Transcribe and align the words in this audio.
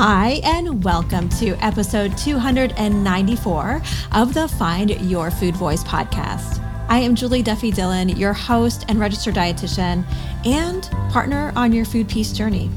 Hi, 0.00 0.40
and 0.44 0.84
welcome 0.84 1.28
to 1.40 1.56
episode 1.56 2.16
294 2.16 3.82
of 4.12 4.32
the 4.32 4.46
Find 4.46 4.90
Your 5.10 5.32
Food 5.32 5.56
Voice 5.56 5.82
podcast. 5.82 6.62
I 6.88 6.98
am 6.98 7.16
Julie 7.16 7.42
Duffy 7.42 7.72
Dillon, 7.72 8.10
your 8.10 8.32
host 8.32 8.84
and 8.86 9.00
registered 9.00 9.34
dietitian 9.34 10.04
and 10.46 10.84
partner 11.10 11.52
on 11.56 11.72
your 11.72 11.84
food 11.84 12.08
peace 12.08 12.32
journey. 12.32 12.70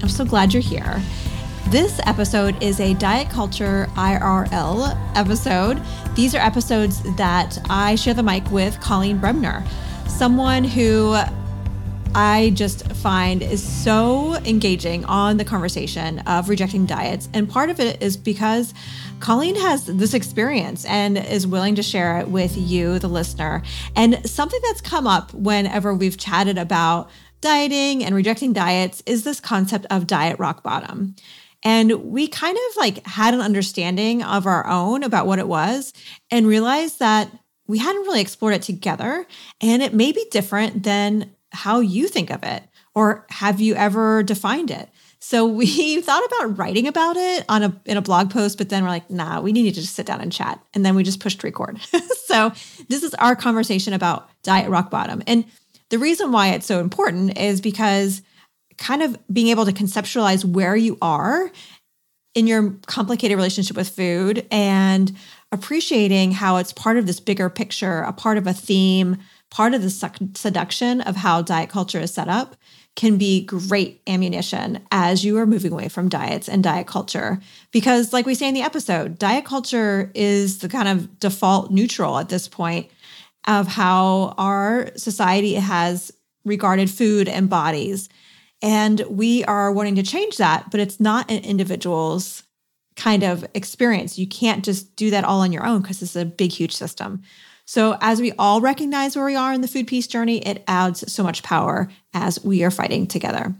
I'm 0.00 0.08
so 0.08 0.24
glad 0.24 0.54
you're 0.54 0.62
here. 0.62 0.98
This 1.68 2.00
episode 2.06 2.62
is 2.62 2.80
a 2.80 2.94
diet 2.94 3.28
culture 3.28 3.86
IRL 3.90 4.96
episode. 5.14 5.78
These 6.14 6.34
are 6.34 6.38
episodes 6.38 7.02
that 7.18 7.58
I 7.68 7.96
share 7.96 8.14
the 8.14 8.22
mic 8.22 8.50
with 8.50 8.80
Coleen 8.80 9.20
Bremner, 9.20 9.62
someone 10.08 10.64
who 10.64 11.18
I 12.14 12.50
just 12.54 12.86
find 12.92 13.42
is 13.42 13.62
so 13.62 14.34
engaging 14.44 15.04
on 15.06 15.38
the 15.38 15.44
conversation 15.44 16.18
of 16.20 16.50
rejecting 16.50 16.84
diets. 16.84 17.28
And 17.32 17.48
part 17.48 17.70
of 17.70 17.80
it 17.80 18.02
is 18.02 18.18
because 18.18 18.74
Coleen 19.20 19.56
has 19.56 19.86
this 19.86 20.12
experience 20.12 20.84
and 20.84 21.16
is 21.16 21.46
willing 21.46 21.74
to 21.76 21.82
share 21.82 22.18
it 22.18 22.28
with 22.28 22.54
you, 22.56 22.98
the 22.98 23.08
listener. 23.08 23.62
And 23.96 24.28
something 24.28 24.60
that's 24.64 24.82
come 24.82 25.06
up 25.06 25.32
whenever 25.32 25.94
we've 25.94 26.18
chatted 26.18 26.58
about 26.58 27.08
dieting 27.40 28.04
and 28.04 28.14
rejecting 28.14 28.52
diets 28.52 29.02
is 29.06 29.24
this 29.24 29.40
concept 29.40 29.86
of 29.88 30.06
diet 30.06 30.38
rock 30.38 30.62
bottom. 30.62 31.14
And 31.64 31.92
we 32.04 32.28
kind 32.28 32.56
of 32.56 32.76
like 32.76 33.06
had 33.06 33.32
an 33.32 33.40
understanding 33.40 34.22
of 34.22 34.46
our 34.46 34.66
own 34.66 35.02
about 35.02 35.26
what 35.26 35.38
it 35.38 35.48
was 35.48 35.94
and 36.30 36.46
realized 36.46 36.98
that 36.98 37.30
we 37.66 37.78
hadn't 37.78 38.02
really 38.02 38.20
explored 38.20 38.54
it 38.54 38.62
together. 38.62 39.26
And 39.62 39.82
it 39.82 39.94
may 39.94 40.12
be 40.12 40.26
different 40.30 40.82
than 40.82 41.30
how 41.52 41.80
you 41.80 42.08
think 42.08 42.30
of 42.30 42.42
it 42.42 42.62
or 42.94 43.26
have 43.30 43.60
you 43.60 43.74
ever 43.74 44.22
defined 44.22 44.70
it? 44.70 44.88
So 45.18 45.46
we 45.60 46.00
thought 46.00 46.24
about 46.24 46.58
writing 46.58 46.86
about 46.86 47.16
it 47.16 47.44
on 47.48 47.62
a 47.62 47.80
in 47.84 47.96
a 47.96 48.02
blog 48.02 48.30
post 48.30 48.58
but 48.58 48.68
then 48.68 48.82
we're 48.82 48.90
like 48.90 49.10
nah 49.10 49.40
we 49.40 49.52
need 49.52 49.74
to 49.74 49.80
just 49.80 49.94
sit 49.94 50.06
down 50.06 50.20
and 50.20 50.32
chat. 50.32 50.60
And 50.74 50.84
then 50.84 50.94
we 50.94 51.02
just 51.02 51.20
pushed 51.20 51.42
record. 51.44 51.80
So 52.32 52.50
this 52.88 53.02
is 53.02 53.12
our 53.16 53.36
conversation 53.36 53.92
about 53.92 54.26
diet 54.42 54.70
rock 54.70 54.90
bottom. 54.90 55.22
And 55.26 55.44
the 55.90 55.98
reason 55.98 56.32
why 56.32 56.48
it's 56.48 56.64
so 56.64 56.80
important 56.80 57.36
is 57.36 57.60
because 57.60 58.22
kind 58.78 59.02
of 59.02 59.18
being 59.30 59.48
able 59.48 59.66
to 59.66 59.72
conceptualize 59.72 60.42
where 60.42 60.74
you 60.74 60.96
are 61.02 61.52
in 62.34 62.46
your 62.46 62.70
complicated 62.86 63.36
relationship 63.36 63.76
with 63.76 63.90
food 63.90 64.46
and 64.50 65.14
appreciating 65.52 66.32
how 66.32 66.56
it's 66.56 66.72
part 66.72 66.96
of 66.96 67.06
this 67.06 67.20
bigger 67.20 67.50
picture 67.50 68.00
a 68.00 68.12
part 68.12 68.38
of 68.38 68.46
a 68.46 68.54
theme 68.54 69.18
part 69.52 69.74
of 69.74 69.82
the 69.82 69.90
seduction 70.34 71.02
of 71.02 71.14
how 71.14 71.42
diet 71.42 71.68
culture 71.68 72.00
is 72.00 72.12
set 72.12 72.26
up 72.26 72.56
can 72.96 73.18
be 73.18 73.44
great 73.44 74.00
ammunition 74.06 74.82
as 74.90 75.26
you 75.26 75.36
are 75.36 75.44
moving 75.44 75.72
away 75.72 75.88
from 75.88 76.08
diets 76.08 76.48
and 76.48 76.64
diet 76.64 76.86
culture. 76.86 77.38
Because, 77.70 78.14
like 78.14 78.24
we 78.24 78.34
say 78.34 78.48
in 78.48 78.54
the 78.54 78.62
episode, 78.62 79.18
diet 79.18 79.44
culture 79.44 80.10
is 80.14 80.60
the 80.60 80.70
kind 80.70 80.88
of 80.88 81.20
default 81.20 81.70
neutral 81.70 82.18
at 82.18 82.30
this 82.30 82.48
point 82.48 82.90
of 83.46 83.66
how 83.66 84.34
our 84.38 84.90
society 84.96 85.54
has 85.54 86.10
regarded 86.46 86.90
food 86.90 87.28
and 87.28 87.50
bodies. 87.50 88.08
And 88.62 89.00
we 89.02 89.44
are 89.44 89.70
wanting 89.70 89.96
to 89.96 90.02
change 90.02 90.38
that, 90.38 90.70
but 90.70 90.80
it's 90.80 90.98
not 90.98 91.30
an 91.30 91.44
individual's 91.44 92.42
kind 92.96 93.22
of 93.22 93.44
experience. 93.52 94.18
You 94.18 94.26
can't 94.26 94.64
just 94.64 94.96
do 94.96 95.10
that 95.10 95.24
all 95.24 95.40
on 95.40 95.52
your 95.52 95.66
own 95.66 95.82
because 95.82 96.00
it's 96.00 96.16
a 96.16 96.24
big, 96.24 96.52
huge 96.52 96.74
system. 96.74 97.22
So, 97.72 97.96
as 98.02 98.20
we 98.20 98.32
all 98.32 98.60
recognize 98.60 99.16
where 99.16 99.24
we 99.24 99.34
are 99.34 99.50
in 99.50 99.62
the 99.62 99.66
food 99.66 99.86
peace 99.86 100.06
journey, 100.06 100.40
it 100.40 100.62
adds 100.68 101.10
so 101.10 101.22
much 101.22 101.42
power 101.42 101.88
as 102.12 102.44
we 102.44 102.64
are 102.64 102.70
fighting 102.70 103.06
together. 103.06 103.54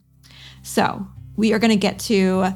So, 0.63 1.07
we 1.35 1.55
are 1.55 1.59
going 1.59 1.71
to 1.71 1.79
get 1.79 1.99
to 2.01 2.49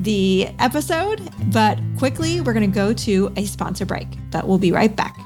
the 0.00 0.48
episode, 0.58 1.22
but 1.52 1.78
quickly, 1.98 2.40
we're 2.40 2.52
going 2.52 2.68
to 2.68 2.74
go 2.74 2.92
to 2.92 3.32
a 3.36 3.44
sponsor 3.44 3.86
break, 3.86 4.08
but 4.32 4.48
we'll 4.48 4.58
be 4.58 4.72
right 4.72 4.96
back. 4.96 5.16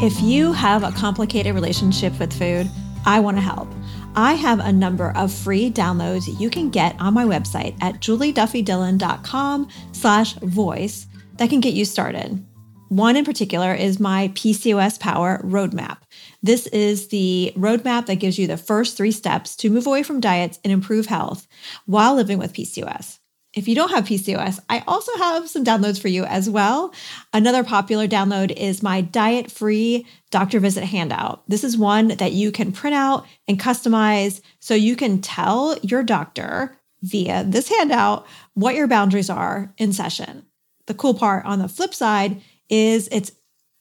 If 0.00 0.22
you 0.22 0.52
have 0.52 0.84
a 0.84 0.92
complicated 0.92 1.56
relationship 1.56 2.16
with 2.20 2.32
food, 2.32 2.70
I 3.04 3.18
want 3.18 3.36
to 3.36 3.40
help. 3.40 3.68
I 4.16 4.34
have 4.34 4.58
a 4.58 4.72
number 4.72 5.12
of 5.16 5.32
free 5.32 5.70
downloads 5.70 6.40
you 6.40 6.50
can 6.50 6.68
get 6.68 6.96
on 7.00 7.14
my 7.14 7.24
website 7.24 7.76
at 7.80 8.00
julieduffydillon.com 8.00 9.68
slash 9.92 10.34
voice 10.34 11.06
that 11.36 11.48
can 11.48 11.60
get 11.60 11.74
you 11.74 11.84
started. 11.84 12.44
One 12.88 13.14
in 13.14 13.24
particular 13.24 13.72
is 13.72 14.00
my 14.00 14.28
PCOS 14.34 14.98
Power 14.98 15.40
Roadmap. 15.44 15.98
This 16.42 16.66
is 16.66 17.06
the 17.08 17.52
roadmap 17.56 18.06
that 18.06 18.16
gives 18.16 18.36
you 18.36 18.48
the 18.48 18.56
first 18.56 18.96
three 18.96 19.12
steps 19.12 19.54
to 19.56 19.70
move 19.70 19.86
away 19.86 20.02
from 20.02 20.18
diets 20.18 20.58
and 20.64 20.72
improve 20.72 21.06
health 21.06 21.46
while 21.86 22.16
living 22.16 22.38
with 22.38 22.52
PCOS. 22.52 23.19
If 23.52 23.66
you 23.66 23.74
don't 23.74 23.90
have 23.90 24.04
PCOS, 24.04 24.60
I 24.68 24.84
also 24.86 25.12
have 25.16 25.48
some 25.48 25.64
downloads 25.64 26.00
for 26.00 26.06
you 26.06 26.24
as 26.24 26.48
well. 26.48 26.94
Another 27.32 27.64
popular 27.64 28.06
download 28.06 28.52
is 28.56 28.82
my 28.82 29.00
diet 29.00 29.50
free 29.50 30.06
doctor 30.30 30.60
visit 30.60 30.84
handout. 30.84 31.42
This 31.48 31.64
is 31.64 31.76
one 31.76 32.08
that 32.08 32.32
you 32.32 32.52
can 32.52 32.70
print 32.70 32.94
out 32.94 33.26
and 33.48 33.58
customize 33.58 34.40
so 34.60 34.74
you 34.74 34.94
can 34.94 35.20
tell 35.20 35.76
your 35.82 36.04
doctor 36.04 36.76
via 37.02 37.42
this 37.42 37.68
handout 37.68 38.24
what 38.54 38.76
your 38.76 38.86
boundaries 38.86 39.30
are 39.30 39.74
in 39.78 39.92
session. 39.92 40.46
The 40.86 40.94
cool 40.94 41.14
part 41.14 41.44
on 41.44 41.58
the 41.58 41.68
flip 41.68 41.92
side 41.92 42.40
is 42.68 43.08
it's 43.10 43.32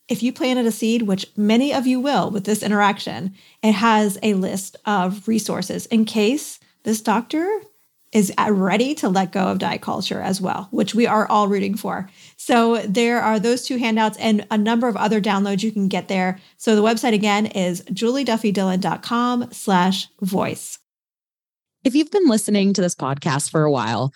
if 0.07 0.23
you 0.23 0.33
planted 0.33 0.65
a 0.65 0.71
seed, 0.71 1.03
which 1.03 1.27
many 1.37 1.71
of 1.71 1.85
you 1.85 1.99
will 1.99 2.31
with 2.31 2.45
this 2.45 2.63
interaction, 2.63 3.35
it 3.61 3.73
has 3.73 4.17
a 4.23 4.33
list 4.33 4.75
of 4.85 5.27
resources 5.27 5.85
in 5.87 6.05
case 6.05 6.59
this 6.81 7.01
doctor 7.01 7.61
is 8.11 8.33
ready 8.49 8.95
to 8.95 9.09
let 9.09 9.31
go 9.31 9.41
of 9.47 9.59
diet 9.59 9.81
culture 9.81 10.21
as 10.21 10.41
well, 10.41 10.67
which 10.71 10.95
we 10.95 11.05
are 11.05 11.27
all 11.27 11.47
rooting 11.47 11.75
for. 11.75 12.09
So 12.37 12.77
there 12.77 13.21
are 13.21 13.39
those 13.39 13.63
two 13.63 13.77
handouts 13.77 14.17
and 14.17 14.47
a 14.49 14.57
number 14.57 14.87
of 14.87 14.97
other 14.97 15.21
downloads 15.21 15.63
you 15.63 15.71
can 15.71 15.87
get 15.87 16.07
there. 16.07 16.39
So 16.57 16.75
the 16.75 16.81
website 16.81 17.13
again 17.13 17.45
is 17.45 17.81
julieduffydillon.com 17.83 19.49
slash 19.51 20.07
voice. 20.21 20.79
If 21.83 21.95
you've 21.95 22.11
been 22.11 22.27
listening 22.27 22.73
to 22.73 22.81
this 22.81 22.95
podcast 22.95 23.51
for 23.51 23.63
a 23.63 23.71
while, 23.71 24.11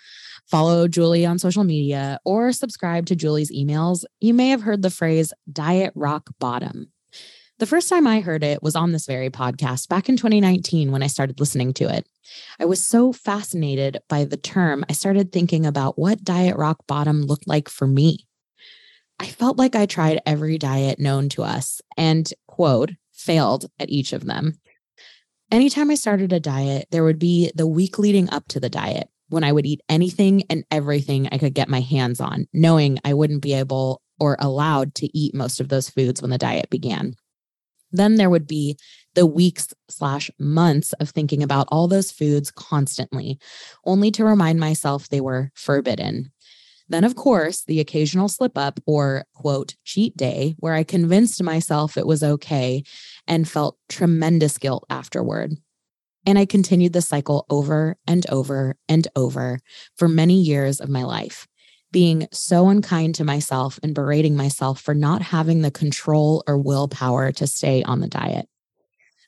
follow 0.47 0.87
Julie 0.87 1.25
on 1.25 1.39
social 1.39 1.63
media 1.63 2.19
or 2.25 2.51
subscribe 2.51 3.05
to 3.07 3.15
Julie's 3.15 3.51
emails, 3.51 4.03
you 4.19 4.33
may 4.33 4.49
have 4.49 4.61
heard 4.61 4.81
the 4.81 4.89
phrase 4.89 5.33
diet 5.51 5.93
rock 5.95 6.29
bottom. 6.39 6.92
The 7.63 7.67
first 7.67 7.87
time 7.87 8.05
I 8.05 8.19
heard 8.19 8.43
it 8.43 8.61
was 8.61 8.75
on 8.75 8.91
this 8.91 9.05
very 9.05 9.29
podcast 9.29 9.87
back 9.87 10.09
in 10.09 10.17
2019 10.17 10.91
when 10.91 11.01
I 11.01 11.07
started 11.07 11.39
listening 11.39 11.71
to 11.75 11.87
it. 11.87 12.05
I 12.59 12.65
was 12.65 12.83
so 12.83 13.13
fascinated 13.13 13.99
by 14.09 14.25
the 14.25 14.35
term, 14.35 14.83
I 14.89 14.91
started 14.91 15.31
thinking 15.31 15.65
about 15.65 15.97
what 15.97 16.25
diet 16.25 16.57
rock 16.57 16.85
bottom 16.87 17.21
looked 17.21 17.47
like 17.47 17.69
for 17.69 17.87
me. 17.87 18.27
I 19.17 19.27
felt 19.27 19.57
like 19.57 19.77
I 19.77 19.85
tried 19.85 20.21
every 20.25 20.57
diet 20.57 20.99
known 20.99 21.29
to 21.29 21.43
us 21.43 21.79
and, 21.95 22.29
quote, 22.49 22.91
failed 23.13 23.67
at 23.79 23.89
each 23.89 24.11
of 24.11 24.25
them. 24.25 24.59
Anytime 25.49 25.89
I 25.89 25.95
started 25.95 26.33
a 26.33 26.41
diet, 26.41 26.89
there 26.91 27.05
would 27.05 27.17
be 27.17 27.49
the 27.55 27.65
week 27.65 27.97
leading 27.97 28.29
up 28.29 28.45
to 28.49 28.59
the 28.59 28.69
diet 28.69 29.07
when 29.29 29.45
I 29.45 29.53
would 29.53 29.65
eat 29.65 29.79
anything 29.87 30.43
and 30.49 30.65
everything 30.69 31.29
I 31.31 31.37
could 31.37 31.53
get 31.53 31.69
my 31.69 31.79
hands 31.79 32.19
on, 32.19 32.45
knowing 32.51 32.99
I 33.05 33.13
wouldn't 33.13 33.41
be 33.41 33.53
able 33.53 34.01
or 34.19 34.35
allowed 34.37 34.95
to 34.95 35.17
eat 35.17 35.33
most 35.33 35.61
of 35.61 35.69
those 35.69 35.89
foods 35.89 36.21
when 36.21 36.29
the 36.29 36.37
diet 36.37 36.69
began. 36.69 37.15
Then 37.93 38.15
there 38.15 38.29
would 38.29 38.47
be 38.47 38.77
the 39.13 39.25
weeks 39.25 39.73
slash 39.89 40.29
months 40.39 40.91
of 40.93 41.11
thinking 41.11 41.43
about 41.43 41.67
all 41.71 41.87
those 41.87 42.11
foods 42.11 42.51
constantly, 42.51 43.39
only 43.85 44.11
to 44.11 44.25
remind 44.25 44.59
myself 44.59 45.07
they 45.07 45.21
were 45.21 45.51
forbidden. 45.53 46.31
Then, 46.89 47.05
of 47.05 47.15
course, 47.15 47.63
the 47.63 47.79
occasional 47.79 48.27
slip 48.27 48.57
up 48.57 48.79
or 48.85 49.25
quote, 49.33 49.75
cheat 49.85 50.17
day, 50.17 50.55
where 50.59 50.73
I 50.73 50.83
convinced 50.83 51.41
myself 51.41 51.95
it 51.95 52.05
was 52.05 52.23
okay 52.23 52.83
and 53.27 53.47
felt 53.47 53.77
tremendous 53.87 54.57
guilt 54.57 54.85
afterward. 54.89 55.53
And 56.25 56.37
I 56.37 56.45
continued 56.45 56.93
the 56.93 57.01
cycle 57.01 57.45
over 57.49 57.97
and 58.07 58.25
over 58.29 58.77
and 58.89 59.07
over 59.15 59.59
for 59.95 60.07
many 60.07 60.41
years 60.41 60.79
of 60.79 60.89
my 60.89 61.03
life, 61.03 61.47
being 61.93 62.27
so 62.33 62.67
unkind 62.67 63.15
to 63.15 63.23
myself 63.23 63.79
and 63.81 63.95
berating 63.95 64.35
myself 64.35 64.81
for 64.81 64.93
not 64.93 65.21
having 65.21 65.61
the 65.61 65.71
control 65.71 66.43
or 66.45 66.57
willpower 66.57 67.31
to 67.31 67.47
stay 67.47 67.83
on 67.83 68.01
the 68.01 68.09
diet. 68.09 68.49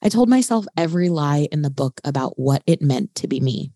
I 0.04 0.10
told 0.10 0.28
myself 0.28 0.66
every 0.76 1.08
lie 1.08 1.48
in 1.52 1.62
the 1.62 1.70
book 1.70 2.02
about 2.04 2.38
what 2.38 2.62
it 2.68 2.82
meant 2.82 3.16
to 3.16 3.28
be 3.28 3.40
me. 3.40 3.72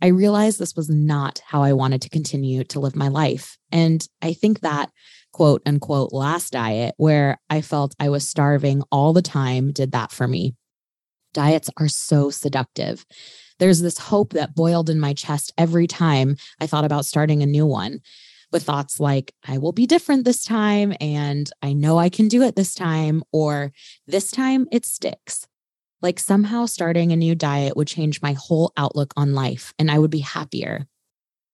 I 0.00 0.08
realized 0.08 0.58
this 0.58 0.74
was 0.74 0.88
not 0.88 1.42
how 1.46 1.62
I 1.62 1.72
wanted 1.74 2.02
to 2.02 2.08
continue 2.08 2.64
to 2.64 2.80
live 2.80 2.96
my 2.96 3.08
life. 3.08 3.58
And 3.70 4.06
I 4.22 4.32
think 4.32 4.60
that 4.60 4.90
quote 5.32 5.62
unquote 5.66 6.12
last 6.12 6.52
diet, 6.52 6.94
where 6.96 7.38
I 7.50 7.60
felt 7.60 7.94
I 7.98 8.08
was 8.08 8.26
starving 8.26 8.82
all 8.90 9.12
the 9.12 9.22
time, 9.22 9.72
did 9.72 9.92
that 9.92 10.12
for 10.12 10.28
me. 10.28 10.54
Diets 11.32 11.68
are 11.76 11.88
so 11.88 12.30
seductive. 12.30 13.04
There's 13.58 13.80
this 13.80 13.98
hope 13.98 14.32
that 14.32 14.54
boiled 14.54 14.90
in 14.90 14.98
my 15.00 15.14
chest 15.14 15.52
every 15.56 15.86
time 15.86 16.36
I 16.60 16.66
thought 16.66 16.84
about 16.84 17.06
starting 17.06 17.42
a 17.42 17.46
new 17.46 17.66
one, 17.66 18.00
with 18.52 18.64
thoughts 18.64 19.00
like, 19.00 19.32
I 19.46 19.58
will 19.58 19.72
be 19.72 19.86
different 19.86 20.24
this 20.24 20.44
time, 20.44 20.94
and 21.00 21.50
I 21.62 21.72
know 21.72 21.98
I 21.98 22.08
can 22.08 22.28
do 22.28 22.42
it 22.42 22.56
this 22.56 22.74
time, 22.74 23.22
or 23.32 23.72
this 24.06 24.30
time 24.30 24.66
it 24.70 24.86
sticks. 24.86 25.46
Like 26.02 26.18
somehow 26.18 26.66
starting 26.66 27.12
a 27.12 27.16
new 27.16 27.34
diet 27.34 27.76
would 27.76 27.88
change 27.88 28.20
my 28.20 28.34
whole 28.34 28.72
outlook 28.76 29.14
on 29.16 29.32
life 29.32 29.72
and 29.78 29.90
I 29.90 29.98
would 29.98 30.10
be 30.10 30.18
happier. 30.18 30.86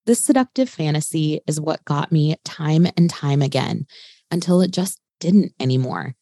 This 0.06 0.19
seductive 0.19 0.69
fantasy 0.69 1.41
is 1.46 1.61
what 1.61 1.85
got 1.85 2.11
me 2.11 2.35
time 2.44 2.88
and 2.96 3.08
time 3.08 3.43
again 3.43 3.87
until 4.31 4.61
it 4.61 4.73
just 4.73 4.99
didn't 5.20 5.53
anymore 5.61 6.17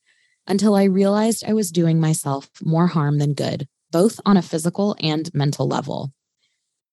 until 0.49 0.75
I 0.75 0.85
realized 0.85 1.45
I 1.47 1.53
was 1.53 1.71
doing 1.71 2.01
myself 2.01 2.51
more 2.63 2.87
harm 2.87 3.19
than 3.19 3.35
good, 3.35 3.69
both 3.91 4.21
on 4.25 4.37
a 4.37 4.43
physical 4.43 4.97
and 5.01 5.33
mental 5.35 5.67
level. 5.67 6.13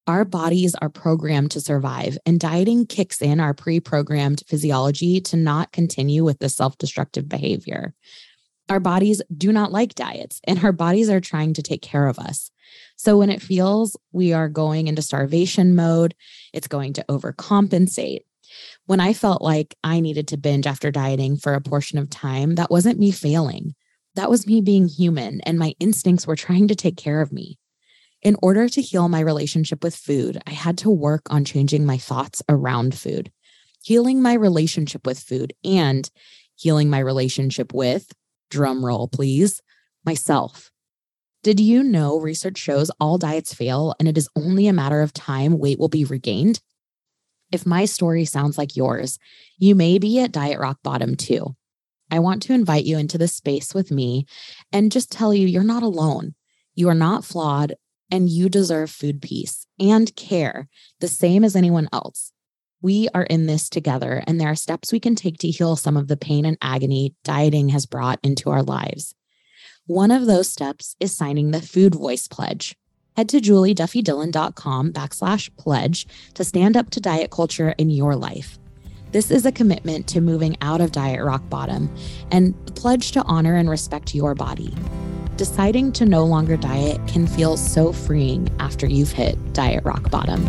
Our 0.07 0.23
bodies 0.23 0.75
are 0.75 0.89
programmed 0.89 1.51
to 1.51 1.61
survive, 1.61 2.17
and 2.25 2.39
dieting 2.39 2.85
kicks 2.85 3.21
in 3.21 3.39
our 3.39 3.53
pre 3.53 3.79
programmed 3.79 4.43
physiology 4.47 5.19
to 5.21 5.37
not 5.37 5.71
continue 5.71 6.23
with 6.23 6.39
the 6.39 6.49
self 6.49 6.77
destructive 6.77 7.27
behavior. 7.27 7.93
Our 8.69 8.79
bodies 8.79 9.21
do 9.35 9.51
not 9.51 9.71
like 9.71 9.95
diets, 9.95 10.41
and 10.43 10.63
our 10.63 10.71
bodies 10.71 11.09
are 11.09 11.21
trying 11.21 11.53
to 11.55 11.63
take 11.63 11.81
care 11.81 12.07
of 12.07 12.19
us. 12.19 12.51
So 12.95 13.17
when 13.17 13.29
it 13.29 13.41
feels 13.41 13.97
we 14.11 14.33
are 14.33 14.49
going 14.49 14.87
into 14.87 15.01
starvation 15.01 15.75
mode, 15.75 16.15
it's 16.53 16.67
going 16.67 16.93
to 16.93 17.05
overcompensate 17.09 18.21
when 18.85 18.99
I 18.99 19.13
felt 19.13 19.41
like 19.41 19.75
I 19.83 19.99
needed 19.99 20.27
to 20.29 20.37
binge 20.37 20.67
after 20.67 20.91
dieting 20.91 21.37
for 21.37 21.53
a 21.53 21.61
portion 21.61 21.97
of 21.97 22.09
time, 22.09 22.55
that 22.55 22.71
wasn't 22.71 22.99
me 22.99 23.11
failing. 23.11 23.75
That 24.15 24.29
was 24.29 24.47
me 24.47 24.61
being 24.61 24.87
human, 24.87 25.41
and 25.41 25.59
my 25.59 25.73
instincts 25.79 26.25
were 26.25 26.37
trying 26.37 26.69
to 26.69 26.75
take 26.75 26.97
care 26.97 27.21
of 27.21 27.33
me. 27.33 27.59
In 28.21 28.37
order 28.41 28.67
to 28.69 28.81
heal 28.81 29.07
my 29.09 29.19
relationship 29.19 29.83
with 29.83 29.95
food, 29.95 30.41
I 30.47 30.51
had 30.51 30.77
to 30.79 30.89
work 30.89 31.23
on 31.29 31.45
changing 31.45 31.85
my 31.85 31.97
thoughts 31.97 32.41
around 32.49 32.97
food, 32.97 33.31
healing 33.83 34.21
my 34.21 34.33
relationship 34.33 35.05
with 35.05 35.19
food, 35.19 35.53
and 35.63 36.09
healing 36.55 36.89
my 36.89 36.99
relationship 36.99 37.73
with, 37.73 38.11
drum 38.49 38.85
roll 38.85 39.07
please, 39.07 39.61
myself. 40.05 40.71
Did 41.43 41.59
you 41.59 41.83
know 41.83 42.19
research 42.19 42.57
shows 42.57 42.89
all 42.99 43.17
diets 43.17 43.53
fail 43.53 43.93
and 43.99 44.07
it 44.07 44.17
is 44.17 44.29
only 44.35 44.67
a 44.67 44.73
matter 44.73 45.01
of 45.01 45.13
time 45.13 45.59
weight 45.59 45.77
will 45.77 45.89
be 45.89 46.05
regained? 46.05 46.61
If 47.51 47.65
my 47.65 47.85
story 47.85 48.25
sounds 48.25 48.57
like 48.57 48.75
yours, 48.75 49.19
you 49.57 49.75
may 49.75 49.99
be 49.99 50.19
at 50.19 50.31
diet 50.31 50.59
rock 50.59 50.79
bottom 50.81 51.15
too. 51.15 51.55
I 52.11 52.19
want 52.19 52.43
to 52.43 52.53
invite 52.53 52.85
you 52.85 52.97
into 52.97 53.17
this 53.17 53.33
space 53.33 53.73
with 53.73 53.91
me 53.91 54.25
and 54.71 54.91
just 54.91 55.11
tell 55.11 55.33
you 55.33 55.47
you're 55.47 55.63
not 55.63 55.83
alone. 55.83 56.35
You 56.75 56.89
are 56.89 56.95
not 56.95 57.25
flawed 57.25 57.75
and 58.11 58.29
you 58.29 58.49
deserve 58.49 58.91
food 58.91 59.21
peace 59.21 59.65
and 59.79 60.15
care 60.15 60.67
the 60.99 61.07
same 61.07 61.43
as 61.43 61.55
anyone 61.55 61.89
else. 61.91 62.31
We 62.81 63.07
are 63.15 63.23
in 63.23 63.47
this 63.47 63.67
together, 63.67 64.23
and 64.27 64.39
there 64.39 64.49
are 64.49 64.55
steps 64.55 64.91
we 64.91 64.99
can 64.99 65.15
take 65.15 65.39
to 65.39 65.49
heal 65.49 65.75
some 65.75 65.97
of 65.97 66.07
the 66.07 66.17
pain 66.17 66.45
and 66.45 66.57
agony 66.61 67.15
dieting 67.23 67.69
has 67.69 67.87
brought 67.87 68.19
into 68.21 68.51
our 68.51 68.61
lives. 68.61 69.15
One 69.87 70.11
of 70.11 70.27
those 70.27 70.49
steps 70.49 70.95
is 70.99 71.15
signing 71.15 71.49
the 71.49 71.61
Food 71.61 71.95
Voice 71.95 72.27
Pledge 72.27 72.75
head 73.15 73.29
to 73.29 73.39
julieduffydillon.com 73.39 74.91
backslash 74.91 75.55
pledge 75.57 76.07
to 76.33 76.43
stand 76.43 76.77
up 76.77 76.89
to 76.91 76.99
diet 76.99 77.31
culture 77.31 77.73
in 77.77 77.89
your 77.89 78.15
life. 78.15 78.59
This 79.15 79.31
is 79.31 79.45
a 79.45 79.51
commitment 79.53 80.07
to 80.07 80.19
moving 80.19 80.57
out 80.59 80.81
of 80.81 80.91
diet 80.91 81.23
rock 81.23 81.49
bottom 81.49 81.89
and 82.31 82.53
the 82.65 82.73
pledge 82.73 83.13
to 83.13 83.23
honor 83.23 83.55
and 83.55 83.69
respect 83.69 84.13
your 84.13 84.35
body. 84.35 84.75
Deciding 85.37 85.93
to 85.93 86.05
no 86.05 86.25
longer 86.25 86.57
diet 86.57 86.99
can 87.07 87.25
feel 87.25 87.55
so 87.55 87.93
freeing 87.93 88.49
after 88.59 88.85
you've 88.85 89.13
hit 89.13 89.37
diet 89.53 89.85
rock 89.85 90.11
bottom. 90.11 90.45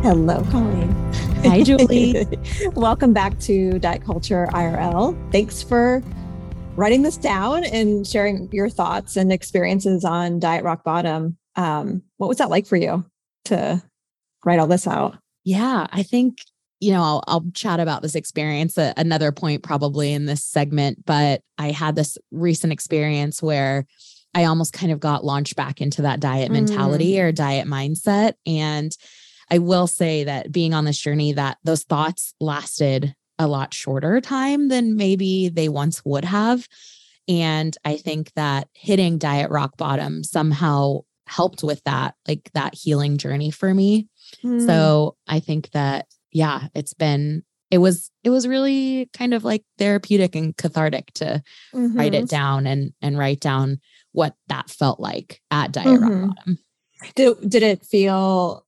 Hello, 0.00 0.40
Coleen. 0.44 1.14
Hi, 1.44 1.62
Julie. 1.62 2.26
Welcome 2.74 3.12
back 3.12 3.38
to 3.40 3.78
Diet 3.78 4.02
Culture 4.06 4.48
IRL. 4.52 5.30
Thanks 5.32 5.62
for 5.62 6.02
writing 6.76 7.02
this 7.02 7.18
down 7.18 7.64
and 7.64 8.06
sharing 8.06 8.50
your 8.52 8.70
thoughts 8.70 9.18
and 9.18 9.30
experiences 9.30 10.02
on 10.02 10.38
Diet 10.38 10.64
Rock 10.64 10.82
Bottom. 10.82 11.36
Um, 11.56 12.02
what 12.16 12.28
was 12.28 12.38
that 12.38 12.50
like 12.50 12.66
for 12.66 12.76
you 12.76 13.04
to 13.46 13.82
write 14.44 14.58
all 14.58 14.66
this 14.66 14.86
out? 14.86 15.18
Yeah, 15.44 15.86
I 15.90 16.02
think 16.02 16.38
you 16.80 16.92
know 16.92 17.02
I'll, 17.02 17.24
I'll 17.26 17.50
chat 17.54 17.80
about 17.80 18.02
this 18.02 18.14
experience 18.14 18.78
at 18.78 18.98
another 18.98 19.32
point 19.32 19.62
probably 19.62 20.12
in 20.12 20.26
this 20.26 20.44
segment, 20.44 21.04
but 21.04 21.42
I 21.58 21.70
had 21.70 21.96
this 21.96 22.16
recent 22.30 22.72
experience 22.72 23.42
where 23.42 23.86
I 24.34 24.44
almost 24.44 24.72
kind 24.72 24.92
of 24.92 25.00
got 25.00 25.24
launched 25.24 25.56
back 25.56 25.80
into 25.80 26.02
that 26.02 26.20
diet 26.20 26.52
mentality 26.52 27.14
Mm. 27.14 27.24
or 27.24 27.32
diet 27.32 27.66
mindset 27.66 28.34
and 28.46 28.96
I 29.50 29.58
will 29.58 29.88
say 29.88 30.22
that 30.24 30.52
being 30.52 30.74
on 30.74 30.84
this 30.84 30.98
journey, 30.98 31.32
that 31.32 31.58
those 31.64 31.82
thoughts 31.82 32.34
lasted 32.40 33.14
a 33.36 33.48
lot 33.48 33.74
shorter 33.74 34.20
time 34.20 34.68
than 34.68 34.94
maybe 34.96 35.48
they 35.48 35.68
once 35.68 36.04
would 36.04 36.24
have. 36.24 36.68
And 37.26 37.76
I 37.84 37.96
think 37.96 38.32
that 38.34 38.68
hitting 38.74 39.18
diet 39.18 39.50
rock 39.50 39.76
bottom 39.76 40.22
somehow 40.22 41.00
helped 41.30 41.62
with 41.62 41.82
that, 41.84 42.14
like 42.26 42.50
that 42.54 42.74
healing 42.74 43.16
journey 43.16 43.50
for 43.50 43.72
me. 43.72 44.08
Mm. 44.44 44.66
So 44.66 45.16
I 45.28 45.40
think 45.40 45.70
that, 45.70 46.06
yeah, 46.32 46.68
it's 46.74 46.92
been, 46.94 47.44
it 47.70 47.78
was, 47.78 48.10
it 48.24 48.30
was 48.30 48.48
really 48.48 49.08
kind 49.16 49.32
of 49.32 49.44
like 49.44 49.62
therapeutic 49.78 50.34
and 50.34 50.56
cathartic 50.56 51.12
to 51.14 51.42
write 51.72 52.12
Mhm. 52.12 52.22
it 52.24 52.28
down 52.28 52.66
and, 52.66 52.92
and 53.00 53.16
write 53.16 53.38
down 53.40 53.80
what 54.12 54.34
that 54.48 54.68
felt 54.70 54.98
like 54.98 55.40
at 55.52 55.70
diet 55.72 56.00
Mhm. 56.00 56.34
bottom. 56.34 56.58
Did, 57.14 57.48
did 57.48 57.62
it 57.62 57.86
feel 57.86 58.66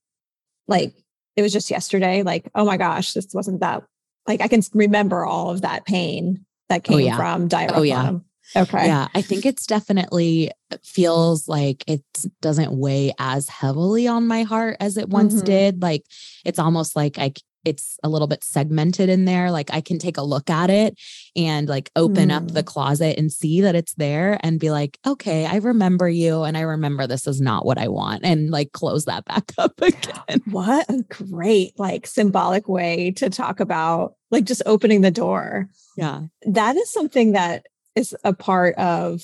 like 0.68 0.94
it 1.36 1.42
was 1.42 1.52
just 1.52 1.68
yesterday? 1.70 2.22
Like, 2.22 2.48
oh 2.54 2.64
my 2.64 2.76
gosh, 2.76 3.12
this 3.12 3.26
wasn't 3.34 3.60
that. 3.60 3.82
Like, 4.28 4.40
I 4.40 4.46
can 4.46 4.62
remember 4.72 5.24
all 5.26 5.50
of 5.50 5.62
that 5.62 5.84
pain 5.84 6.46
that 6.68 6.84
came 6.84 6.94
Oh, 6.94 7.00
yeah. 7.00 7.16
from 7.16 7.48
diet 7.48 7.72
Oh, 7.74 7.78
rock 7.78 7.86
yeah. 7.86 8.12
Okay. 8.54 8.86
Yeah, 8.86 9.08
I 9.14 9.22
think 9.22 9.46
it's 9.46 9.66
definitely 9.66 10.50
feels 10.82 11.48
like 11.48 11.84
it 11.86 12.02
doesn't 12.40 12.72
weigh 12.72 13.12
as 13.18 13.48
heavily 13.48 14.06
on 14.08 14.26
my 14.26 14.42
heart 14.42 14.76
as 14.80 14.96
it 14.96 15.08
once 15.08 15.34
Mhm. 15.42 15.44
did. 15.44 15.82
Like 15.82 16.04
it's 16.44 16.58
almost 16.58 16.96
like 16.96 17.18
I 17.18 17.32
it's 17.64 17.96
a 18.02 18.08
little 18.08 18.26
bit 18.26 18.42
segmented 18.42 19.08
in 19.08 19.24
there. 19.24 19.52
Like 19.52 19.72
I 19.72 19.80
can 19.80 20.00
take 20.00 20.16
a 20.16 20.22
look 20.22 20.50
at 20.50 20.68
it 20.68 20.98
and 21.36 21.68
like 21.68 21.92
open 21.94 22.32
up 22.32 22.48
the 22.48 22.64
closet 22.64 23.16
and 23.16 23.30
see 23.30 23.60
that 23.60 23.76
it's 23.76 23.94
there 23.94 24.36
and 24.42 24.58
be 24.58 24.72
like, 24.72 24.98
okay, 25.06 25.46
I 25.46 25.58
remember 25.58 26.08
you 26.08 26.42
and 26.42 26.56
I 26.56 26.62
remember 26.62 27.06
this 27.06 27.28
is 27.28 27.40
not 27.40 27.64
what 27.64 27.78
I 27.78 27.86
want 27.86 28.24
and 28.24 28.50
like 28.50 28.72
close 28.72 29.04
that 29.04 29.24
back 29.26 29.52
up 29.58 29.80
again. 29.80 30.42
What 30.50 30.86
a 30.90 31.04
great, 31.08 31.78
like, 31.78 32.08
symbolic 32.08 32.68
way 32.68 33.12
to 33.12 33.30
talk 33.30 33.60
about, 33.60 34.16
like, 34.32 34.42
just 34.44 34.62
opening 34.66 35.02
the 35.02 35.12
door. 35.12 35.68
Yeah. 35.96 36.22
That 36.44 36.74
is 36.74 36.92
something 36.92 37.30
that 37.32 37.66
is 37.94 38.14
a 38.24 38.32
part 38.32 38.74
of 38.76 39.22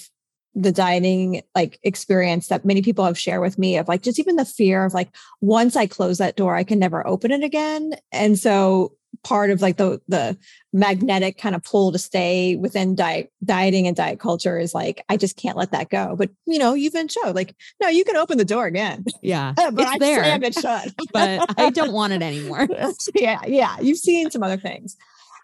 the 0.55 0.73
dieting 0.73 1.43
like 1.55 1.79
experience 1.83 2.49
that 2.49 2.65
many 2.65 2.83
people 2.83 3.05
have 3.05 3.19
shared 3.19 3.41
with 3.41 3.59
me 3.59 3.77
of 3.77 3.87
like 3.87 4.03
just 4.03 4.19
even 4.19 4.37
the 4.37 4.45
fear 4.45 4.85
of 4.85 4.95
like 4.95 5.09
once 5.41 5.77
I 5.77 5.87
close 5.87 6.19
that 6.19 6.37
door, 6.37 6.57
I 6.57 6.65
can 6.65 6.79
never 6.79 7.07
open 7.07 7.31
it 7.31 7.45
again. 7.45 7.93
And 8.13 8.39
so 8.39 8.95
part 9.25 9.51
of 9.51 9.61
like 9.61 9.77
the 9.77 10.01
the 10.09 10.37
magnetic 10.73 11.39
kind 11.39 11.55
of 11.55 11.63
pull 11.63 11.93
to 11.93 11.99
stay 11.99 12.57
within 12.57 12.95
diet 12.95 13.33
dieting 13.45 13.87
and 13.87 13.97
diet 13.97 14.21
culture 14.21 14.59
is 14.59 14.75
like 14.75 15.05
I 15.09 15.17
just 15.17 15.37
can't 15.37 15.57
let 15.57 15.73
that 15.73 15.91
go. 15.91 16.15
But 16.17 16.31
you 16.47 16.59
know, 16.59 16.75
you've 16.75 16.93
been 16.93 17.09
showed 17.09 17.35
like 17.35 17.55
no, 17.81 17.89
you 17.89 18.05
can 18.05 18.17
open 18.17 18.39
the 18.39 18.45
door 18.45 18.67
again. 18.67 19.05
Yeah, 19.23 19.55
but 19.57 19.75
it's 19.79 19.91
I 19.91 19.99
there, 19.99 20.25
slammed 20.25 20.45
it 20.45 20.55
shut. 20.55 20.95
but 21.13 21.59
I 21.59 21.71
don't 21.71 21.93
want 21.93 22.13
it 22.13 22.23
anymore. 22.23 22.69
yeah, 23.15 23.41
yeah. 23.47 23.77
You've 23.81 23.99
seen 23.99 24.31
some 24.31 24.43
other 24.43 24.57
things. 24.57 24.97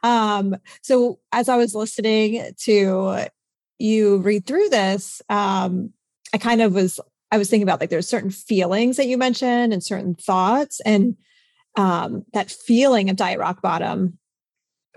Um, 0.04 0.56
so 0.82 1.18
as 1.32 1.48
I 1.48 1.56
was 1.56 1.74
listening 1.74 2.52
to 2.60 3.26
you 3.78 4.18
read 4.18 4.46
through 4.46 4.68
this, 4.68 5.20
um, 5.28 5.92
I 6.32 6.38
kind 6.38 6.62
of 6.62 6.74
was 6.74 7.00
I 7.32 7.38
was 7.38 7.50
thinking 7.50 7.64
about 7.64 7.80
like 7.80 7.90
there's 7.90 8.06
certain 8.06 8.30
feelings 8.30 8.96
that 8.96 9.06
you 9.06 9.18
mentioned 9.18 9.72
and 9.72 9.82
certain 9.82 10.14
thoughts 10.14 10.80
and 10.84 11.16
um, 11.76 12.24
that 12.32 12.50
feeling 12.50 13.10
of 13.10 13.16
diet 13.16 13.40
rock 13.40 13.60
bottom 13.62 14.18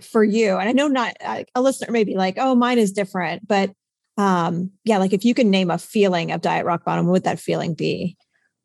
for 0.02 0.24
you. 0.24 0.58
And 0.58 0.70
I 0.70 0.74
know 0.74 0.88
not 0.88 1.16
a 1.22 1.62
listener 1.62 1.92
may 1.92 2.04
be 2.04 2.16
like, 2.16 2.36
oh, 2.38 2.54
mine 2.54 2.78
is 2.78 2.92
different, 2.92 3.48
but 3.48 3.72
um, 4.18 4.72
yeah, 4.84 4.98
like 4.98 5.14
if 5.14 5.26
you 5.26 5.34
can 5.34 5.50
name 5.50 5.72
a 5.72 5.78
feeling 5.78 6.32
of 6.32 6.42
diet 6.42 6.66
rock 6.66 6.84
bottom, 6.84 7.06
what 7.06 7.14
would 7.14 7.24
that 7.24 7.40
feeling 7.40 7.74
be? 7.74 8.18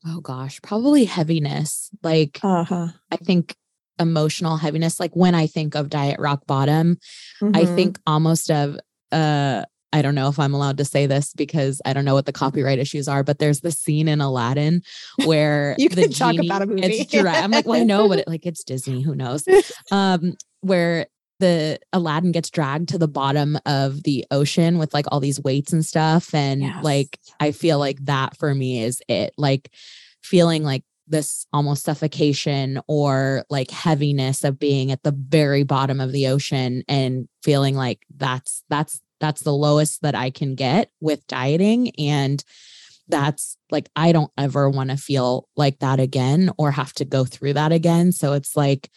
Oh 0.06 0.20
gosh, 0.20 0.60
probably 0.60 1.04
heaviness. 1.04 1.88
Like 2.02 2.40
Uh-huh. 2.42 2.88
I 3.10 3.16
think 3.16 3.54
emotional 3.98 4.56
heaviness. 4.56 4.98
Like 5.00 5.14
when 5.14 5.34
I 5.34 5.46
think 5.46 5.74
of 5.74 5.88
diet 5.90 6.18
rock 6.20 6.46
bottom, 6.46 6.96
I 7.42 7.64
Mhm. 7.64 7.74
think 7.74 8.00
almost 8.06 8.50
of 8.50 8.78
uh 9.12 9.64
I 9.94 10.00
don't 10.00 10.14
know 10.14 10.28
if 10.28 10.38
I'm 10.38 10.54
allowed 10.54 10.78
to 10.78 10.86
say 10.86 11.04
this 11.04 11.34
because 11.34 11.82
I 11.84 11.92
don't 11.92 12.06
know 12.06 12.14
what 12.14 12.24
the 12.24 12.32
copyright 12.32 12.78
issues 12.78 13.08
are, 13.08 13.22
but 13.22 13.38
there's 13.38 13.60
the 13.60 13.70
scene 13.70 14.08
in 14.08 14.22
Aladdin 14.22 14.80
where 15.26 15.74
You 15.78 15.90
the 15.90 15.96
can 16.04 16.10
talk 16.12 16.32
genie 16.34 16.48
about 16.48 16.62
a 16.62 16.66
movie. 16.66 16.80
gets 16.80 17.12
dra- 17.12 17.34
I'm 17.34 17.50
like, 17.50 17.66
well, 17.66 17.78
I 17.78 17.84
know, 17.84 18.08
but 18.08 18.20
it, 18.20 18.28
like 18.28 18.46
it's 18.46 18.64
Disney, 18.64 19.02
who 19.02 19.14
knows? 19.14 19.44
Um, 19.90 20.32
where 20.62 21.06
the 21.40 21.78
Aladdin 21.92 22.32
gets 22.32 22.48
dragged 22.48 22.88
to 22.90 22.98
the 22.98 23.08
bottom 23.08 23.58
of 23.66 24.04
the 24.04 24.24
ocean 24.30 24.78
with 24.78 24.94
like 24.94 25.04
all 25.12 25.20
these 25.20 25.40
weights 25.42 25.72
and 25.74 25.84
stuff, 25.84 26.32
and 26.34 26.62
Yes. 26.62 26.82
like 26.84 27.18
I 27.40 27.50
feel 27.52 27.78
like 27.78 28.02
that 28.06 28.36
for 28.38 28.54
me 28.54 28.82
is 28.82 29.02
it, 29.08 29.34
like 29.36 29.70
feeling 30.22 30.62
like 30.62 30.84
this 31.12 31.46
almost 31.52 31.84
suffocation 31.84 32.80
or 32.88 33.44
like 33.48 33.70
heaviness 33.70 34.42
of 34.42 34.58
being 34.58 34.90
at 34.90 35.02
the 35.04 35.12
very 35.12 35.62
bottom 35.62 36.00
of 36.00 36.10
the 36.10 36.26
ocean 36.26 36.82
and 36.88 37.28
feeling 37.42 37.76
like 37.76 38.04
that's 38.16 38.64
that's 38.68 39.00
that's 39.20 39.42
the 39.42 39.52
lowest 39.52 40.02
that 40.02 40.16
I 40.16 40.30
can 40.30 40.56
get 40.56 40.90
with 41.00 41.24
dieting 41.28 41.90
and 41.96 42.42
that's 43.08 43.56
like 43.70 43.88
I 43.94 44.10
don't 44.10 44.32
ever 44.36 44.68
want 44.68 44.90
to 44.90 44.96
feel 44.96 45.48
like 45.56 45.78
that 45.78 46.00
again 46.00 46.50
or 46.58 46.72
have 46.72 46.92
to 46.94 47.04
go 47.04 47.24
through 47.24 47.52
that 47.52 47.70
again 47.70 48.10
so 48.10 48.32
it's 48.32 48.56
like 48.56 48.90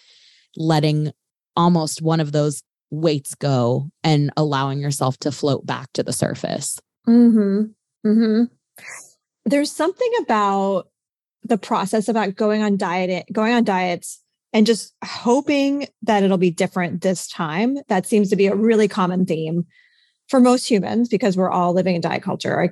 letting 0.58 1.12
almost 1.56 2.02
one 2.02 2.20
of 2.20 2.32
those 2.32 2.64
weights 2.90 3.36
go 3.36 3.90
and 4.04 4.32
allowing 4.38 4.80
yourself 4.80 5.18
to 5.20 5.32
float 5.32 5.66
back 5.66 5.92
to 5.94 6.02
the 6.02 6.14
surface 6.14 6.80
Mm-hmm. 7.08 8.08
Mm-hmm. 8.08 8.44
There's 9.46 9.72
something 9.72 10.12
about 10.22 10.88
the 11.46 11.58
process 11.58 12.10
about 12.10 12.36
going 12.36 12.64
on 12.64 12.76
diet, 12.76 13.26
going 13.32 13.54
on 13.54 13.64
diets, 13.64 14.22
and 14.52 14.66
just 14.66 14.94
hoping 15.04 15.88
that 16.02 16.24
it'll 16.24 16.38
be 16.38 16.52
different 16.52 17.02
this 17.02 17.28
time. 17.28 17.78
That 17.88 18.06
seems 18.06 18.30
to 18.30 18.36
be 18.36 18.48
a 18.48 18.56
really 18.56 18.88
common 18.88 19.26
theme 19.26 19.66
for 20.28 20.40
most 20.40 20.70
humans 20.70 21.08
because 21.08 21.38
we're 21.38 21.52
all 21.52 21.74
living 21.74 21.96
in 21.96 22.02
diet 22.02 22.24
culture. 22.24 22.60
I 22.60 22.70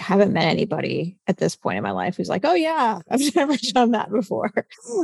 haven't 0.00 0.32
met 0.32 0.48
anybody 0.48 1.16
at 1.26 1.38
this 1.38 1.56
point 1.56 1.78
in 1.78 1.82
my 1.82 1.92
life 1.92 2.16
who's 2.16 2.28
like, 2.28 2.44
"Oh 2.44 2.54
yeah, 2.54 3.00
I've 3.10 3.34
never 3.34 3.56
done 3.56 3.92
that 3.92 4.10
before. 4.10 4.52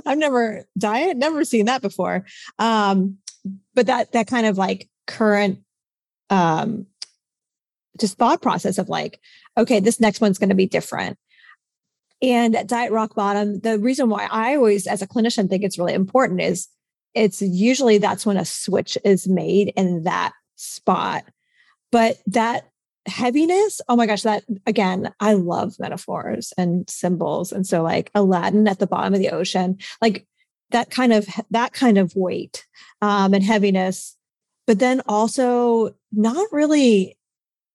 I've 0.05 0.19
never 0.19 0.67
diet, 0.77 1.17
never 1.17 1.45
seen 1.45 1.67
that 1.67 1.83
before." 1.83 2.25
Um, 2.59 3.19
but 3.75 3.87
that 3.87 4.13
that 4.13 4.27
kind 4.27 4.47
of 4.47 4.59
like 4.59 4.89
current 5.07 5.61
um 6.31 6.87
just 8.01 8.19
thought 8.19 8.43
process 8.43 8.79
of 8.79 8.89
like, 8.89 9.21
okay, 9.57 9.81
this 9.81 10.01
next 10.01 10.21
one's 10.21 10.39
going 10.39 10.49
to 10.49 10.55
be 10.55 10.67
different. 10.67 11.19
And 12.25 12.57
at 12.57 12.69
Diet 12.69 12.91
Rock 12.91 13.15
Bottom, 13.15 13.61
the 13.61 13.79
reason 13.79 14.09
why 14.09 14.27
I 14.31 14.57
always, 14.57 14.87
as 14.87 15.03
a 15.03 15.07
clinician, 15.07 15.51
think 15.51 15.63
it's 15.63 15.79
really 15.79 15.93
important 15.93 16.41
is 16.41 16.69
it's 17.13 17.43
usually 17.43 17.99
that's 17.99 18.25
when 18.25 18.39
a 18.39 18.47
switch 18.47 18.97
is 19.05 19.29
made 19.29 19.75
in 19.77 20.05
that 20.05 20.33
spot. 20.57 21.25
But 21.93 22.17
that 22.27 22.71
heaviness, 23.05 23.83
oh 23.91 23.97
my 23.97 24.07
gosh, 24.07 24.23
that 24.23 24.43
again, 24.67 25.13
I 25.21 25.35
love 25.35 25.79
metaphors 25.79 26.55
and 26.57 26.89
symbols. 26.89 27.53
And 27.53 27.67
so 27.67 27.83
like 27.83 28.11
Aladdin 28.15 28.67
at 28.69 28.79
the 28.79 28.87
bottom 28.87 29.13
of 29.13 29.21
the 29.21 29.29
ocean, 29.29 29.77
like 30.01 30.27
that 30.71 30.91
kind 30.91 31.13
of 31.13 31.27
that 31.51 31.75
kind 31.75 31.99
of 31.99 32.17
weight 32.17 32.65
um, 33.03 33.35
and 33.35 33.45
heaviness, 33.45 34.17
but 34.67 34.79
then 34.79 35.03
also 35.07 35.95
not 36.11 36.47
really 36.53 37.19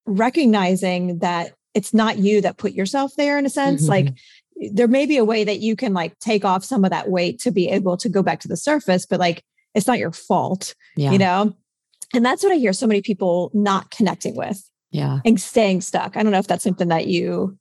recognizing 0.08 1.20
that 1.20 1.54
it's 1.74 1.94
not 1.94 2.18
you 2.18 2.42
that 2.42 2.58
put 2.58 2.74
yourself 2.74 3.14
there 3.18 3.38
in 3.38 3.46
a 3.46 3.50
sense 3.50 3.86
Mhm. 3.86 3.90
like 3.90 4.08
there 4.74 4.88
may 4.88 5.06
be 5.06 5.18
a 5.18 5.24
way 5.26 5.44
that 5.44 5.60
you 5.60 5.76
can 5.76 5.94
like 5.94 6.18
take 6.20 6.44
off 6.44 6.66
some 6.66 6.84
of 6.84 6.92
that 6.92 7.10
weight 7.10 7.40
to 7.40 7.52
be 7.52 7.70
able 7.70 7.96
to 7.98 8.10
go 8.10 8.22
back 8.24 8.40
to 8.42 8.48
the 8.48 8.58
surface 8.58 9.06
but 9.06 9.20
like 9.20 9.44
it's 9.76 9.88
not 9.88 10.00
your 10.00 10.12
fault 10.12 10.74
yeah 10.98 11.12
you 11.12 11.18
know 11.18 11.54
and 12.14 12.26
that's 12.26 12.44
what 12.44 12.52
i 12.52 12.56
hear 12.56 12.74
so 12.74 12.88
many 12.88 13.02
people 13.02 13.52
not 13.54 13.90
connecting 13.92 14.36
with 14.36 14.62
yeah 14.92 15.20
and 15.24 15.40
staying 15.40 15.80
stuck 15.82 16.18
i 16.18 16.24
don't 16.24 16.32
know 16.32 16.40
if 16.40 16.48
that's 16.48 16.64
something 16.64 16.90
that 16.90 17.08
you 17.08 17.58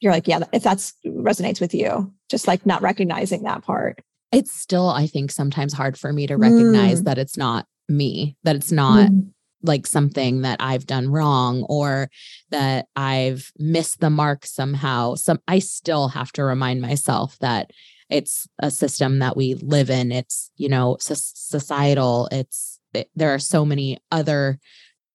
you're 0.00 0.12
like 0.12 0.28
yeah 0.28 0.38
if 0.52 0.62
that's 0.62 0.94
resonates 1.06 1.60
with 1.60 1.74
you 1.74 2.12
just 2.30 2.46
like 2.46 2.64
not 2.64 2.80
recognizing 2.82 3.42
that 3.42 3.62
part 3.62 4.00
it's 4.32 4.52
still 4.52 4.88
i 4.88 5.06
think 5.06 5.30
sometimes 5.30 5.72
hard 5.72 5.98
for 5.98 6.12
me 6.12 6.26
to 6.26 6.36
recognize 6.36 7.02
Mm. 7.02 7.04
that 7.04 7.18
it's 7.18 7.36
not 7.36 7.66
me 7.88 8.36
that 8.44 8.54
it's 8.56 8.70
not 8.72 9.10
Mhm. 9.10 9.30
Like 9.62 9.86
something 9.86 10.42
that 10.42 10.56
i've 10.60 10.86
done 10.86 11.08
wrong 11.08 11.64
or 11.68 12.08
that 12.50 12.86
i've 12.96 13.50
missed 13.58 14.00
the 14.00 14.10
mark 14.10 14.46
somehow. 14.46 15.14
Some 15.14 15.40
i 15.48 15.58
still 15.58 16.08
have 16.08 16.30
to 16.32 16.44
remind 16.44 16.80
myself 16.80 17.36
that 17.40 17.70
it's 18.10 18.46
a 18.58 18.70
system 18.70 19.18
that 19.18 19.36
we 19.36 19.54
live 19.54 19.90
in. 19.90 20.12
It's 20.12 20.50
you 20.56 20.68
know 20.68 20.96
soc- 21.00 21.18
societal. 21.20 22.28
It's 22.32 22.78
it, 22.94 23.10
there 23.14 23.34
are 23.34 23.38
so 23.38 23.64
many 23.66 23.98
other 24.10 24.58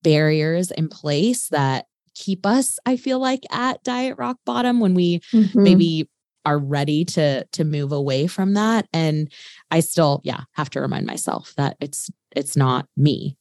barriers 0.03 0.69
in 0.71 0.89
place 0.89 1.47
that 1.49 1.85
keep 2.15 2.45
us 2.45 2.77
i 2.85 2.95
feel 2.95 3.17
like 3.19 3.41
at 3.51 3.81
diet 3.83 4.15
rock 4.19 4.37
bottom 4.45 4.79
when 4.79 4.93
we 4.93 5.19
Mhm. 5.33 5.63
maybe 5.63 6.09
are 6.45 6.59
ready 6.59 7.05
to 7.05 7.45
to 7.53 7.63
move 7.63 7.91
away 7.91 8.27
from 8.27 8.53
that. 8.53 8.87
And 8.93 9.31
i 9.71 9.79
still 9.79 10.21
yeah 10.23 10.41
have 10.53 10.69
to 10.71 10.81
remind 10.81 11.07
myself 11.07 11.53
that 11.57 11.77
it's 11.79 12.09
it's 12.35 12.55
not 12.57 12.87
me 12.97 13.37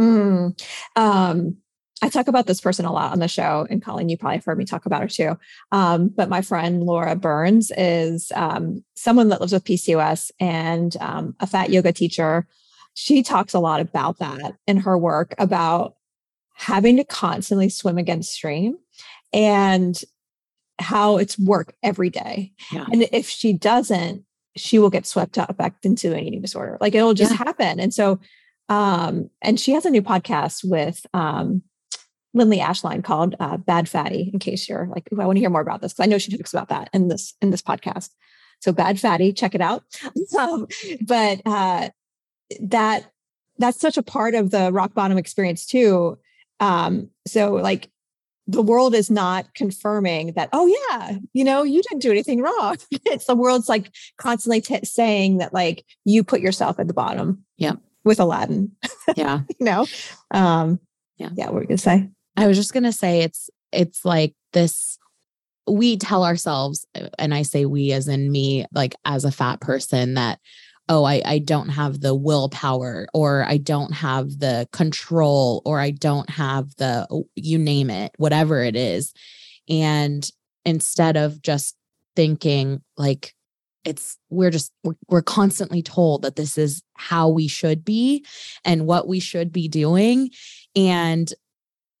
Mm. 0.00 0.60
Um, 0.96 1.56
I 2.02 2.08
talk 2.08 2.28
about 2.28 2.46
this 2.46 2.60
person 2.60 2.84
a 2.84 2.92
lot 2.92 3.12
on 3.12 3.18
the 3.20 3.28
show, 3.28 3.66
and 3.70 3.82
Coleen, 3.82 4.10
you 4.10 4.18
probably 4.18 4.36
have 4.36 4.44
heard 4.44 4.58
me 4.58 4.64
talk 4.64 4.84
about 4.84 5.00
her 5.02 5.08
too. 5.08 5.38
Um, 5.72 6.08
but 6.08 6.28
my 6.28 6.42
friend 6.42 6.82
Laura 6.82 7.16
Burns 7.16 7.70
is 7.76 8.30
um, 8.34 8.84
someone 8.94 9.28
that 9.30 9.40
lives 9.40 9.52
with 9.52 9.64
PCOS 9.64 10.30
and 10.38 10.96
um, 11.00 11.34
a 11.40 11.46
fat 11.46 11.70
yoga 11.70 11.92
teacher. 11.92 12.46
She 12.94 13.22
talks 13.22 13.54
a 13.54 13.58
lot 13.60 13.80
about 13.80 14.18
that 14.18 14.56
in 14.66 14.78
her 14.78 14.98
work 14.98 15.34
about 15.38 15.94
having 16.56 16.96
to 16.98 17.04
constantly 17.04 17.68
swim 17.68 17.96
against 17.98 18.32
stream 18.32 18.76
and 19.32 19.98
how 20.78 21.16
it's 21.16 21.38
work 21.38 21.74
every 21.82 22.10
day. 22.10 22.52
Yeah. 22.70 22.86
And 22.92 23.08
if 23.12 23.28
she 23.28 23.52
doesn't, 23.52 24.24
she 24.56 24.78
will 24.78 24.90
get 24.90 25.06
swept 25.06 25.38
up 25.38 25.56
back 25.56 25.74
into 25.82 26.12
an 26.12 26.20
eating 26.20 26.42
disorder. 26.42 26.76
Like 26.80 26.94
it'll 26.94 27.14
just 27.14 27.32
Yeah. 27.32 27.38
happen. 27.38 27.80
And 27.80 27.94
so, 27.94 28.20
um, 28.68 29.30
and 29.42 29.58
she 29.58 29.72
has 29.72 29.84
a 29.84 29.90
new 29.90 30.02
podcast 30.02 30.68
with 30.68 31.06
um, 31.14 31.62
Lindley 32.32 32.58
Ashline 32.58 33.04
called 33.04 33.36
uh, 33.40 33.56
Bad 33.56 33.88
Fattie. 33.88 34.30
In 34.32 34.38
case 34.38 34.68
you're 34.68 34.88
like, 34.88 35.08
I 35.12 35.26
want 35.26 35.36
to 35.36 35.40
hear 35.40 35.50
more 35.50 35.60
about 35.60 35.80
this 35.80 35.92
because 35.92 36.04
I 36.04 36.10
know 36.10 36.18
she 36.18 36.36
talks 36.36 36.52
about 36.52 36.68
that 36.68 36.90
in 36.92 37.08
this 37.08 37.34
in 37.40 37.50
this 37.50 37.62
podcast. 37.62 38.10
So 38.60 38.72
Bad 38.72 38.98
Fattie, 38.98 39.32
check 39.32 39.54
it 39.54 39.60
out. 39.60 39.84
um, 40.38 40.66
but 41.06 41.42
uh, 41.44 41.90
that 42.60 43.10
that's 43.58 43.80
such 43.80 43.96
a 43.96 44.02
part 44.02 44.34
of 44.34 44.50
the 44.50 44.72
rock 44.72 44.94
bottom 44.94 45.18
experience 45.18 45.66
too. 45.66 46.18
Um, 46.60 47.10
so 47.26 47.54
like 47.54 47.90
the 48.46 48.62
world 48.62 48.94
is 48.94 49.10
not 49.10 49.54
confirming 49.54 50.32
that, 50.32 50.48
oh 50.52 50.66
yeah, 50.66 51.18
you 51.32 51.44
know, 51.44 51.62
you 51.62 51.82
didn't 51.82 52.02
do 52.02 52.10
anything 52.10 52.42
wrong. 52.42 52.76
it's 52.90 53.26
the 53.26 53.34
world's 53.34 53.68
like 53.68 53.90
constantly 54.18 54.60
t- 54.60 54.84
saying 54.84 55.38
that 55.38 55.54
like 55.54 55.84
you 56.04 56.24
put 56.24 56.40
yourself 56.40 56.78
at 56.78 56.88
the 56.88 56.94
bottom. 56.94 57.44
Yep. 57.58 57.78
With 58.04 58.20
Aladdin, 58.20 58.72
yeah 59.16 59.40
you 59.58 59.66
know? 59.66 59.86
Um, 60.30 60.80
Yeah. 61.16 61.30
Yeah. 61.34 61.46
What 61.46 61.54
were 61.54 61.60
you 61.62 61.68
going 61.68 61.78
to 61.78 61.82
say? 61.82 62.08
I 62.36 62.46
was 62.46 62.56
just 62.56 62.72
going 62.72 62.84
to 62.84 62.92
say 62.92 63.22
it's 63.22 63.50
it's 63.72 64.04
like 64.04 64.34
this 64.52 64.98
we 65.66 65.96
tell 65.96 66.24
ourselves 66.24 66.86
and 67.18 67.32
I 67.32 67.42
say 67.42 67.64
we 67.64 67.92
as 67.92 68.08
in 68.08 68.30
me 68.30 68.66
like 68.72 68.94
as 69.04 69.24
a 69.24 69.32
fat 69.32 69.60
person 69.60 70.14
that 70.14 70.38
oh, 70.88 71.04
I, 71.04 71.22
I 71.24 71.38
don't 71.38 71.70
have 71.70 72.00
the 72.00 72.14
willpower 72.14 73.06
or 73.14 73.44
I 73.48 73.56
don't 73.56 73.92
have 73.92 74.38
the 74.38 74.68
control 74.72 75.62
or 75.64 75.80
I 75.80 75.90
don't 75.90 76.28
have 76.28 76.74
the, 76.76 77.06
oh, 77.10 77.26
you 77.34 77.58
name 77.58 77.90
it, 77.90 78.12
whatever 78.18 78.62
it 78.62 78.76
is. 78.76 79.14
And 79.68 80.28
instead 80.64 81.16
of 81.16 81.40
just 81.40 81.74
thinking 82.16 82.82
like, 82.96 83.34
it's 83.84 84.16
we're 84.30 84.50
just 84.50 84.72
we're, 84.82 84.94
we're 85.08 85.22
constantly 85.22 85.82
told 85.82 86.22
that 86.22 86.36
this 86.36 86.56
is 86.58 86.82
how 86.94 87.28
we 87.28 87.48
should 87.48 87.84
be 87.84 88.24
and 88.64 88.86
what 88.86 89.06
we 89.08 89.20
should 89.20 89.52
be 89.52 89.68
doing 89.68 90.30
and 90.76 91.32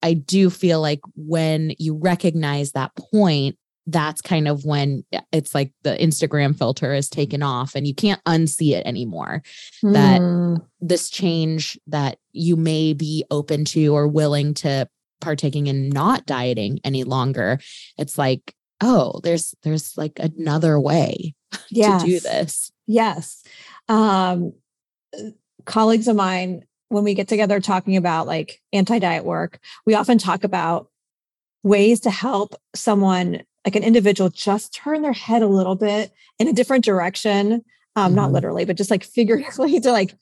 i 0.02 0.12
do 0.12 0.50
feel 0.50 0.80
like 0.80 1.00
when 1.16 1.72
you 1.78 1.94
recognize 1.96 2.72
that 2.72 2.94
point 2.96 3.56
that's 3.86 4.22
kind 4.22 4.48
of 4.48 4.64
when 4.64 5.04
it's 5.30 5.54
like 5.54 5.70
the 5.82 5.90
Instagram 5.96 6.56
filter 6.56 6.94
is 6.94 7.08
taken 7.08 7.42
off 7.42 7.74
and 7.74 7.86
you 7.86 7.94
can't 7.94 8.22
unsee 8.24 8.72
it 8.72 8.86
anymore. 8.86 9.42
That 9.82 10.22
Mm. 10.22 10.64
this 10.80 11.10
change 11.10 11.78
that 11.88 12.18
you 12.32 12.56
may 12.56 12.94
be 12.94 13.24
open 13.30 13.64
to 13.66 13.94
or 13.94 14.08
willing 14.08 14.54
to 14.54 14.88
partaking 15.20 15.66
in 15.66 15.90
not 15.90 16.26
dieting 16.26 16.80
any 16.84 17.04
longer, 17.04 17.58
it's 17.98 18.16
like, 18.16 18.54
oh, 18.80 19.20
there's 19.22 19.54
there's 19.62 19.96
like 19.96 20.18
another 20.18 20.80
way 20.80 21.34
yes. 21.70 22.02
to 22.02 22.08
do 22.08 22.20
this. 22.20 22.72
Yes. 22.86 23.42
Um, 23.88 24.52
uh, 25.16 25.30
colleagues 25.64 26.08
of 26.08 26.16
mine, 26.16 26.64
when 26.88 27.04
we 27.04 27.14
get 27.14 27.28
together 27.28 27.60
talking 27.60 27.96
about 27.96 28.26
like 28.26 28.60
anti 28.72 28.98
diet 28.98 29.24
work, 29.24 29.58
we 29.86 29.94
often 29.94 30.18
talk 30.18 30.44
about 30.44 30.88
ways 31.62 32.00
to 32.00 32.10
help 32.10 32.54
someone, 32.74 33.42
like 33.64 33.74
an 33.76 33.82
individual, 33.82 34.28
just 34.30 34.74
turn 34.74 35.02
their 35.02 35.12
head 35.14 35.42
a 35.42 35.46
little 35.46 35.74
bit 35.76 36.12
in 36.38 36.46
a 36.48 36.52
different 36.52 36.84
direction. 36.84 37.64
Um, 37.96 38.14
Not 38.14 38.30
Mhm. 38.30 38.34
literally, 38.34 38.64
but 38.64 38.76
just 38.76 38.90
like 38.90 39.04
figuratively 39.18 39.80
to 39.80 39.92
like, 39.92 40.14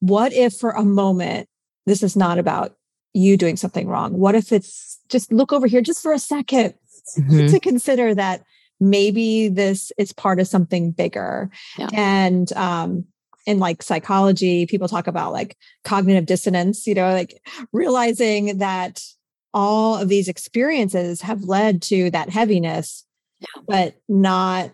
what 0.00 0.32
if 0.32 0.54
for 0.54 0.70
a 0.70 0.84
moment 0.84 1.48
this 1.86 2.02
is 2.02 2.16
not 2.16 2.38
about 2.38 2.76
you 3.14 3.36
doing 3.36 3.56
something 3.56 3.88
wrong? 3.88 4.16
What 4.18 4.34
if 4.34 4.52
it's 4.52 4.98
just 5.08 5.32
look 5.32 5.52
over 5.52 5.66
here 5.66 5.80
just 5.80 6.02
for 6.02 6.12
a 6.12 6.18
2nd 6.18 6.74
Mhm. 7.18 7.50
to 7.50 7.60
consider 7.60 8.14
that 8.14 8.44
maybe 8.80 9.48
this 9.48 9.92
is 9.98 10.12
part 10.12 10.40
of 10.40 10.46
something 10.48 10.90
bigger. 10.92 11.50
Yeah. 11.78 11.88
and 11.92 12.52
um 12.54 13.04
in 13.46 13.58
like 13.58 13.82
psychology 13.82 14.66
people 14.66 14.88
talk 14.88 15.06
about 15.06 15.32
like 15.32 15.56
cognitive 15.82 16.26
dissonance 16.26 16.86
you 16.86 16.94
know 16.94 17.12
like 17.12 17.40
realizing 17.72 18.58
that 18.58 19.02
all 19.54 19.96
of 19.96 20.10
these 20.10 20.28
experiences 20.28 21.22
have 21.22 21.42
led 21.44 21.80
to 21.80 22.10
that 22.10 22.28
heaviness 22.28 23.06
but 23.66 23.94
not 24.06 24.70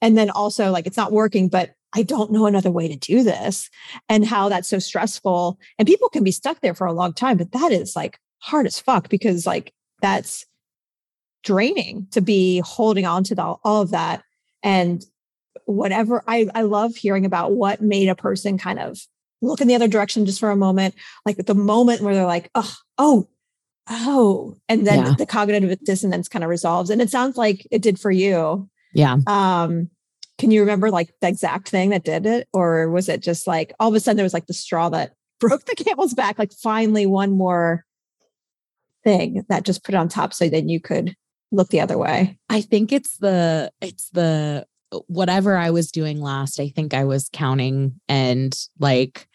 and 0.00 0.18
then 0.18 0.30
also 0.30 0.72
like 0.72 0.86
it's 0.86 0.96
not 0.96 1.12
working 1.12 1.48
but 1.48 1.74
i 1.94 2.02
don't 2.02 2.32
know 2.32 2.46
another 2.46 2.72
way 2.72 2.88
to 2.88 2.96
do 2.96 3.22
this 3.22 3.70
and 4.08 4.26
how 4.26 4.48
that's 4.48 4.68
so 4.68 4.80
stressful. 4.80 5.58
And 5.78 5.86
people 5.86 6.08
can 6.08 6.24
be 6.24 6.32
stuck 6.32 6.60
there 6.60 6.74
for 6.74 6.88
a 6.88 6.92
long 6.92 7.12
time 7.12 7.36
but 7.36 7.52
that 7.52 7.70
is 7.70 7.94
like 7.94 8.18
hard 8.40 8.66
as 8.66 8.80
fuck 8.80 9.08
because 9.08 9.46
like 9.46 9.72
that's 10.00 10.44
draining 11.42 12.06
to 12.12 12.20
be 12.20 12.60
holding 12.64 13.04
on 13.06 13.24
to 13.24 13.34
the, 13.34 13.42
all 13.42 13.82
of 13.82 13.90
that 13.90 14.22
and 14.62 15.04
whatever 15.66 16.22
I, 16.26 16.48
I 16.54 16.62
love 16.62 16.94
hearing 16.96 17.24
about 17.24 17.52
what 17.52 17.80
made 17.80 18.08
a 18.08 18.14
person 18.14 18.58
kind 18.58 18.78
of 18.78 18.98
look 19.40 19.60
in 19.60 19.68
the 19.68 19.74
other 19.74 19.88
direction 19.88 20.24
just 20.26 20.40
for 20.40 20.50
a 20.50 20.56
moment 20.56 20.94
like 21.26 21.36
the 21.36 21.54
moment 21.54 22.00
where 22.00 22.14
they're 22.14 22.26
like 22.26 22.50
oh 22.54 22.74
oh 22.98 23.28
oh 23.90 24.56
and 24.68 24.86
then 24.86 24.98
Yeah. 25.04 25.14
the 25.18 25.26
cognitive 25.26 25.78
dissonance 25.84 26.28
kind 26.28 26.44
of 26.44 26.50
resolves 26.50 26.90
and 26.90 27.02
it 27.02 27.10
sounds 27.10 27.36
like 27.36 27.66
it 27.70 27.82
did 27.82 27.98
for 27.98 28.10
you 28.10 28.68
Yeah. 28.94 29.16
um 29.26 29.90
can 30.38 30.50
you 30.50 30.60
remember 30.60 30.90
like 30.90 31.12
the 31.20 31.28
exact 31.28 31.68
thing 31.68 31.90
that 31.90 32.04
did 32.04 32.24
it 32.26 32.48
or 32.52 32.88
was 32.90 33.08
it 33.08 33.20
just 33.20 33.46
like 33.46 33.72
all 33.80 33.88
of 33.88 33.94
a 33.94 34.00
sudden 34.00 34.16
there 34.16 34.24
was 34.24 34.34
like 34.34 34.46
the 34.46 34.54
straw 34.54 34.88
that 34.90 35.12
broke 35.40 35.64
the 35.64 35.74
camel's 35.74 36.14
back 36.14 36.38
like 36.38 36.52
finally 36.52 37.04
one 37.06 37.32
more 37.32 37.84
thing 39.04 39.44
that 39.48 39.64
just 39.64 39.82
put 39.84 39.94
it 39.94 39.98
on 39.98 40.08
top 40.08 40.32
so 40.32 40.48
then 40.48 40.68
you 40.68 40.80
could 40.80 41.16
look 41.52 41.68
the 41.68 41.80
other 41.80 41.98
way 41.98 42.38
I 42.48 42.60
think 42.62 42.92
it's 42.92 43.18
the 43.18 43.70
it's 43.80 44.10
the 44.10 44.66
whatever 45.06 45.56
I 45.56 45.70
was 45.70 45.90
doing 45.90 46.20
last. 46.20 46.60
I 46.60 46.68
think 46.68 46.92
I 46.92 47.04
was 47.04 47.30
counting 47.32 48.00
and 48.08 48.54
like 48.78 49.26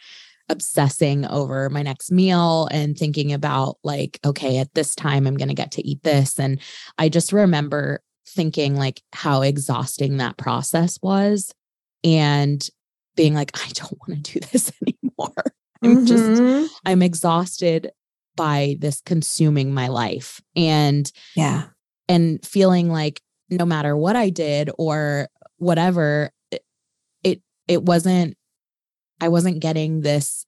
obsessing 0.50 1.26
over 1.26 1.70
my 1.70 1.82
next 1.82 2.12
meal 2.12 2.68
and 2.72 2.98
thinking 2.98 3.34
about 3.34 3.78
like 3.84 4.20
okay, 4.26 4.58
at 4.60 4.74
this 4.74 4.96
time 4.96 5.28
I'm 5.28 5.36
going 5.38 5.50
to 5.50 5.54
get 5.54 5.72
to 5.72 5.86
eat 5.86 6.04
this 6.04 6.40
and 6.40 6.60
I 6.98 7.10
just 7.10 7.34
remember 7.34 8.02
thinking 8.28 8.76
like 8.76 9.02
how 9.14 9.42
exhausting 9.42 10.18
that 10.18 10.38
process 10.38 11.00
was 11.02 11.54
and 12.04 12.68
being 13.16 13.34
like 13.34 13.52
I 13.56 13.70
don't 13.74 13.98
want 14.08 14.26
to 14.26 14.40
do 14.40 14.48
this 14.52 14.72
anymore. 14.82 15.44
I'm 15.84 16.06
just 16.06 16.32
Mhm. 16.42 16.70
I'm 16.86 17.02
exhausted 17.02 17.92
by 18.36 18.76
this 18.80 19.02
consuming 19.02 19.74
my 19.74 19.88
life 19.88 20.40
and 20.56 21.12
yeah 21.36 21.64
and 22.08 22.44
feeling 22.46 22.90
like 22.90 23.22
no 23.50 23.66
matter 23.66 23.96
what 23.96 24.16
I 24.16 24.30
did 24.30 24.70
or 24.78 25.28
whatever, 25.58 26.32
it 26.52 26.64
it, 27.24 27.42
it 27.68 27.84
wasn't 27.84 28.38
I 29.22 29.30
wasn't 29.30 29.60
getting 29.60 30.02
this 30.02 30.46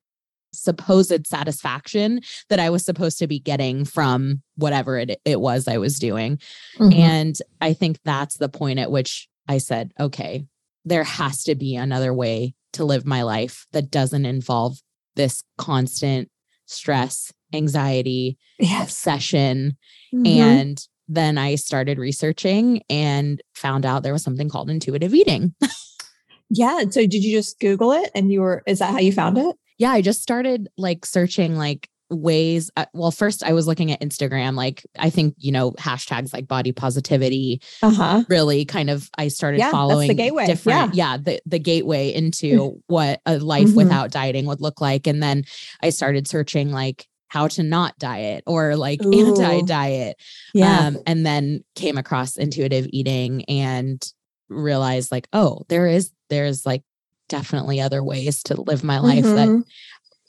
supposed 0.52 1.28
satisfaction 1.28 2.22
that 2.50 2.60
I 2.60 2.70
was 2.70 2.84
supposed 2.84 3.20
to 3.20 3.28
be 3.28 3.40
getting 3.40 3.86
from 3.86 4.42
whatever 4.56 4.98
it, 4.98 5.22
it 5.24 5.40
was 5.40 5.68
I 5.68 5.78
was 5.78 6.00
doing. 6.00 6.40
Mhm. 6.78 6.96
And 6.96 7.38
I 7.62 7.74
think 7.74 8.00
that's 8.04 8.38
the 8.38 8.50
point 8.50 8.80
at 8.80 8.92
which 8.92 9.28
I 9.48 9.60
said, 9.60 9.92
okay, 10.00 10.46
there 10.86 11.04
has 11.04 11.44
to 11.44 11.56
be 11.56 11.76
another 11.76 12.14
way 12.14 12.56
to 12.74 12.84
live 12.84 13.06
my 13.06 13.22
life 13.22 13.68
that 13.74 13.92
doesn't 13.92 14.26
involve 14.26 14.80
this 15.16 15.44
constant 15.58 16.30
stress, 16.66 17.32
anxiety, 17.54 18.38
yes 18.60 18.84
obsession. 18.84 19.78
Mhm. 20.14 20.28
And 20.28 20.88
then 21.10 21.38
I 21.38 21.56
started 21.56 21.98
researching 21.98 22.82
and 22.90 23.42
found 23.56 23.86
out 23.86 24.04
there 24.04 24.14
was 24.14 24.24
something 24.24 24.48
called 24.48 24.70
intuitive 24.70 25.14
eating. 25.14 25.54
yeah 26.50 26.80
so 26.90 27.02
did 27.02 27.24
you 27.24 27.38
just 27.38 27.60
google 27.60 27.92
it 27.92 28.10
and 28.16 28.32
you 28.32 28.42
were 28.42 28.64
is 28.66 28.80
that 28.80 28.92
how 28.92 29.00
you 29.00 29.12
found 29.12 29.38
it 29.38 29.56
yeah, 29.78 29.92
I 29.92 30.02
just 30.02 30.22
started 30.22 30.68
like 30.78 31.06
searching 31.06 31.56
like 31.56 31.88
ways. 32.10 32.70
Uh, 32.76 32.84
well, 32.94 33.12
first 33.12 33.46
I 33.46 33.54
was 33.54 33.66
looking 33.66 33.94
at 33.94 34.02
Instagram, 34.02 34.56
like 34.56 34.86
I 34.98 35.10
think, 35.10 35.36
you 35.38 35.54
know, 35.54 35.72
hashtags 35.72 36.34
like 36.34 36.50
body 36.50 36.74
positivity 36.74 37.62
uh-huh 37.82 38.24
really 38.28 38.66
kind 38.66 38.90
of 38.90 39.10
I 39.18 39.30
started 39.30 39.60
Yeah, 39.60 39.66
that's 39.68 39.72
the 39.72 39.78
following 39.78 40.16
gateway. 40.18 40.48
different 40.48 40.96
yeah, 40.96 41.14
yeah 41.14 41.18
the 41.18 41.40
the 41.46 41.60
gateway 41.60 42.14
into 42.14 42.82
what 42.88 43.22
a 43.26 43.38
life 43.40 43.70
Mhm. 43.70 43.76
without 43.76 44.12
dieting 44.12 44.48
would 44.48 44.60
look 44.60 44.82
like 44.82 45.08
and 45.08 45.24
then 45.24 45.46
I 45.82 45.92
started 45.92 46.28
searching 46.28 46.72
like 46.72 47.08
how 47.30 47.48
to 47.48 47.64
not 47.64 47.98
diet 47.98 48.44
or 48.46 48.76
like 48.76 49.04
Ooh. 49.06 49.14
anti 49.14 49.62
diet 49.62 50.18
yeah 50.54 50.88
um, 50.88 50.98
and 51.08 51.26
then 51.26 51.64
came 51.76 51.98
across 51.98 52.38
intuitive 52.38 52.88
eating 52.92 53.46
and 53.46 54.12
realized 54.50 55.12
like 55.12 55.28
oh 55.34 55.62
there 55.70 55.88
is 55.88 56.12
there's 56.30 56.66
like 56.66 56.84
definitely 57.30 57.80
other 57.80 58.04
ways 58.04 58.44
to 58.44 58.60
live 58.62 58.84
my 58.84 59.00
life 59.00 59.24
that 59.24 59.48
Mhm. 59.48 59.64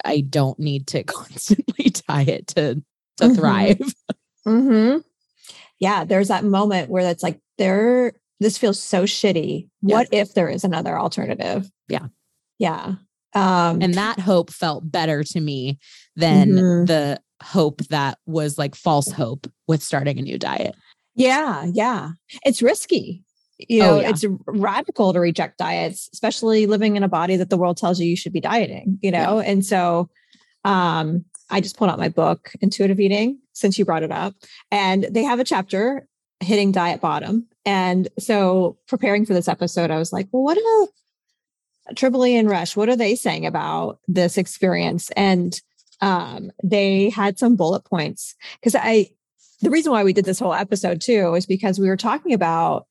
i 0.04 0.20
don't 0.20 0.58
need 0.58 0.86
to 0.88 1.02
constantly 1.18 1.90
diet 2.06 2.46
to 2.48 2.82
to 3.16 3.24
Mhm. 3.24 3.34
thrive 3.36 3.94
hmm 4.44 4.96
Yeah, 5.78 6.04
there's 6.04 6.28
that 6.28 6.44
moment 6.44 6.90
where 6.90 7.08
it's 7.10 7.22
like 7.22 7.40
there. 7.56 8.12
This 8.38 8.56
feels 8.58 8.78
so 8.82 9.04
shitty. 9.04 9.68
Yeah. 9.82 9.96
What 9.96 10.08
if 10.12 10.32
there 10.34 10.48
is 10.48 10.64
another 10.64 10.98
alternative? 10.98 11.70
Yeah. 11.88 12.06
yeah. 12.58 12.94
Um, 13.34 13.80
and 13.82 13.94
that 13.94 14.18
hope 14.20 14.50
felt 14.50 14.90
better 14.90 15.22
to 15.24 15.40
me 15.40 15.78
than 16.16 16.50
Mhm. 16.52 16.86
the 16.86 17.20
hope 17.42 17.80
that 17.88 18.18
was 18.26 18.58
like 18.58 18.74
false 18.74 19.10
hope 19.12 19.46
with 19.68 19.82
starting 19.82 20.18
a 20.18 20.22
new 20.22 20.38
diet 20.38 20.74
yeah, 21.16 21.66
yeah, 21.72 22.10
it's 22.46 22.62
risky. 22.62 23.24
You 23.58 23.82
Oh, 23.82 23.86
know, 23.96 24.00
yeah. 24.00 24.08
it's 24.10 24.24
radical 24.46 25.12
to 25.12 25.20
reject 25.20 25.58
diets, 25.58 26.08
especially 26.14 26.66
living 26.66 26.96
in 26.96 27.02
a 27.02 27.08
body 27.08 27.36
that 27.36 27.50
the 27.50 27.58
world 27.58 27.76
tells 27.76 28.00
you 28.00 28.06
you 28.08 28.16
should 28.16 28.32
be 28.32 28.40
dieting. 28.40 28.98
You 29.02 29.10
know, 29.10 29.38
and 29.40 29.66
so 29.66 30.08
um, 30.64 31.24
I 31.50 31.60
just 31.60 31.76
pulled 31.76 31.90
out 31.90 31.98
my 31.98 32.08
book, 32.08 32.52
Intuitive 32.62 33.00
Eating, 33.00 33.38
since 33.52 33.78
you 33.78 33.84
brought 33.84 34.02
it 34.04 34.12
up, 34.12 34.34
and 34.70 35.04
they 35.10 35.22
have 35.24 35.40
a 35.40 35.44
chapter 35.44 36.06
hitting 36.38 36.72
diet 36.72 37.00
bottom. 37.02 37.46
And 37.66 38.08
so 38.18 38.78
preparing 38.88 39.26
for 39.26 39.34
this 39.34 39.48
episode, 39.48 39.90
I 39.90 39.98
was 39.98 40.12
like, 40.14 40.28
well, 40.32 40.42
what 40.44 40.56
are 40.56 40.88
Tribole 41.94 42.38
and 42.38 42.48
Resch, 42.48 42.76
what 42.76 42.88
are 42.88 42.96
they 42.96 43.14
saying 43.14 43.46
about 43.46 43.98
this 44.08 44.38
experience? 44.38 45.10
And 45.16 45.60
um, 46.00 46.50
they 46.62 47.10
had 47.10 47.38
some 47.38 47.56
bullet 47.56 47.84
points. 47.84 48.34
Because 48.60 48.74
I, 48.74 49.10
the 49.60 49.70
reason 49.70 49.92
why 49.92 50.04
we 50.04 50.12
did 50.12 50.24
this 50.24 50.38
whole 50.38 50.54
episode 50.54 51.00
too 51.00 51.34
is 51.34 51.46
because 51.46 51.78
we 51.78 51.88
were 51.88 51.96
talking 51.96 52.32
about 52.32 52.86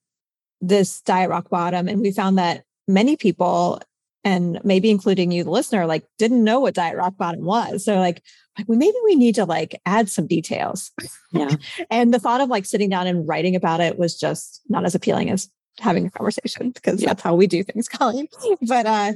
this 0.62 1.02
diet 1.02 1.30
rock 1.30 1.50
bottom 1.50 1.88
and 1.88 2.02
we 2.02 2.12
found 2.12 2.38
that 2.38 2.64
many 2.88 3.16
people 3.16 3.82
and 4.24 4.60
maybe 4.64 4.90
including 4.90 5.32
you 5.32 5.44
the 5.44 5.50
listener 5.50 5.86
like 5.86 6.06
didn't 6.18 6.44
know 6.44 6.60
what 6.60 6.74
diet 6.74 6.98
rock 6.98 7.16
bottom 7.18 7.46
was. 7.46 7.86
So 7.86 7.96
like 7.96 8.22
like 8.58 8.68
we 8.68 8.76
maybe 8.76 8.98
we 9.06 9.16
need 9.16 9.36
to 9.36 9.46
like 9.46 9.80
add 9.86 10.10
some 10.10 10.28
details. 10.28 10.92
Yeah. 11.32 11.56
And 11.90 12.14
the 12.14 12.20
thought 12.20 12.42
of 12.42 12.50
like 12.50 12.66
sitting 12.66 12.90
down 12.90 13.08
and 13.08 13.28
writing 13.28 13.56
about 13.56 13.80
it 13.80 13.98
was 13.98 14.20
just 14.20 14.62
not 14.68 14.86
as 14.86 14.96
appealing 14.96 15.30
as 15.30 15.50
having 15.80 16.06
a 16.06 16.12
conversation 16.12 16.72
because 16.76 17.02
Yeah. 17.02 17.10
that's 17.10 17.22
how 17.24 17.36
we 17.36 17.48
do 17.48 17.64
things 17.64 17.88
coleen. 17.94 18.28
But 18.62 18.86
uh 18.86 19.14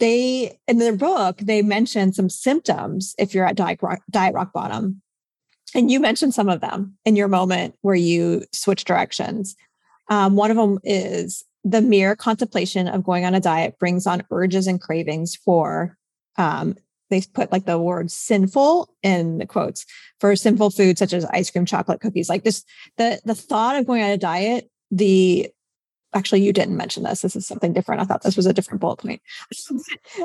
they 0.00 0.58
in 0.66 0.78
their 0.78 0.96
book 0.96 1.38
they 1.38 1.62
mention 1.62 2.12
some 2.12 2.28
symptoms 2.30 3.14
if 3.18 3.34
you're 3.34 3.46
at 3.46 3.56
diet 3.56 3.80
rock, 3.82 4.00
diet 4.10 4.34
rock 4.34 4.52
bottom. 4.52 5.02
And 5.74 5.90
you 5.90 6.00
mentioned 6.00 6.34
some 6.34 6.48
of 6.50 6.60
them 6.60 6.98
in 7.04 7.16
your 7.16 7.28
moment 7.28 7.76
where 7.80 7.94
you 7.94 8.44
switch 8.52 8.84
directions. 8.84 9.56
Um, 10.10 10.36
one 10.36 10.50
of 10.50 10.56
them 10.58 10.78
is 10.84 11.44
the 11.64 11.80
mere 11.80 12.14
contemplation 12.16 12.88
of 12.88 13.04
going 13.04 13.24
on 13.24 13.34
a 13.34 13.40
diet 13.40 13.78
brings 13.78 14.06
on 14.06 14.22
urges 14.30 14.66
and 14.66 14.80
cravings 14.80 15.34
for 15.36 15.96
um, 16.36 16.76
they 17.08 17.22
put 17.32 17.52
like 17.52 17.66
the 17.66 17.78
word 17.78 18.10
sinful 18.10 18.92
in 19.02 19.38
the 19.38 19.46
quotes 19.46 19.84
for 20.18 20.34
sinful 20.34 20.70
foods 20.70 20.98
such 20.98 21.12
as 21.12 21.24
ice 21.26 21.50
cream 21.50 21.64
chocolate 21.66 22.00
cookies. 22.00 22.28
Like 22.28 22.42
this 22.42 22.64
the 22.96 23.20
the 23.24 23.34
thought 23.34 23.76
of 23.76 23.86
going 23.86 24.02
on 24.02 24.10
a 24.10 24.16
diet 24.18 24.70
the 24.90 25.48
actually 26.14 26.42
you 26.42 26.52
didn't 26.52 26.76
mention 26.76 27.02
this. 27.02 27.22
This 27.22 27.36
is 27.36 27.46
something 27.46 27.72
different. 27.72 28.00
I 28.00 28.04
thought 28.04 28.22
this 28.22 28.36
was 28.36 28.46
a 28.46 28.52
different 28.52 28.80
bullet 28.80 28.98
point. 28.98 29.22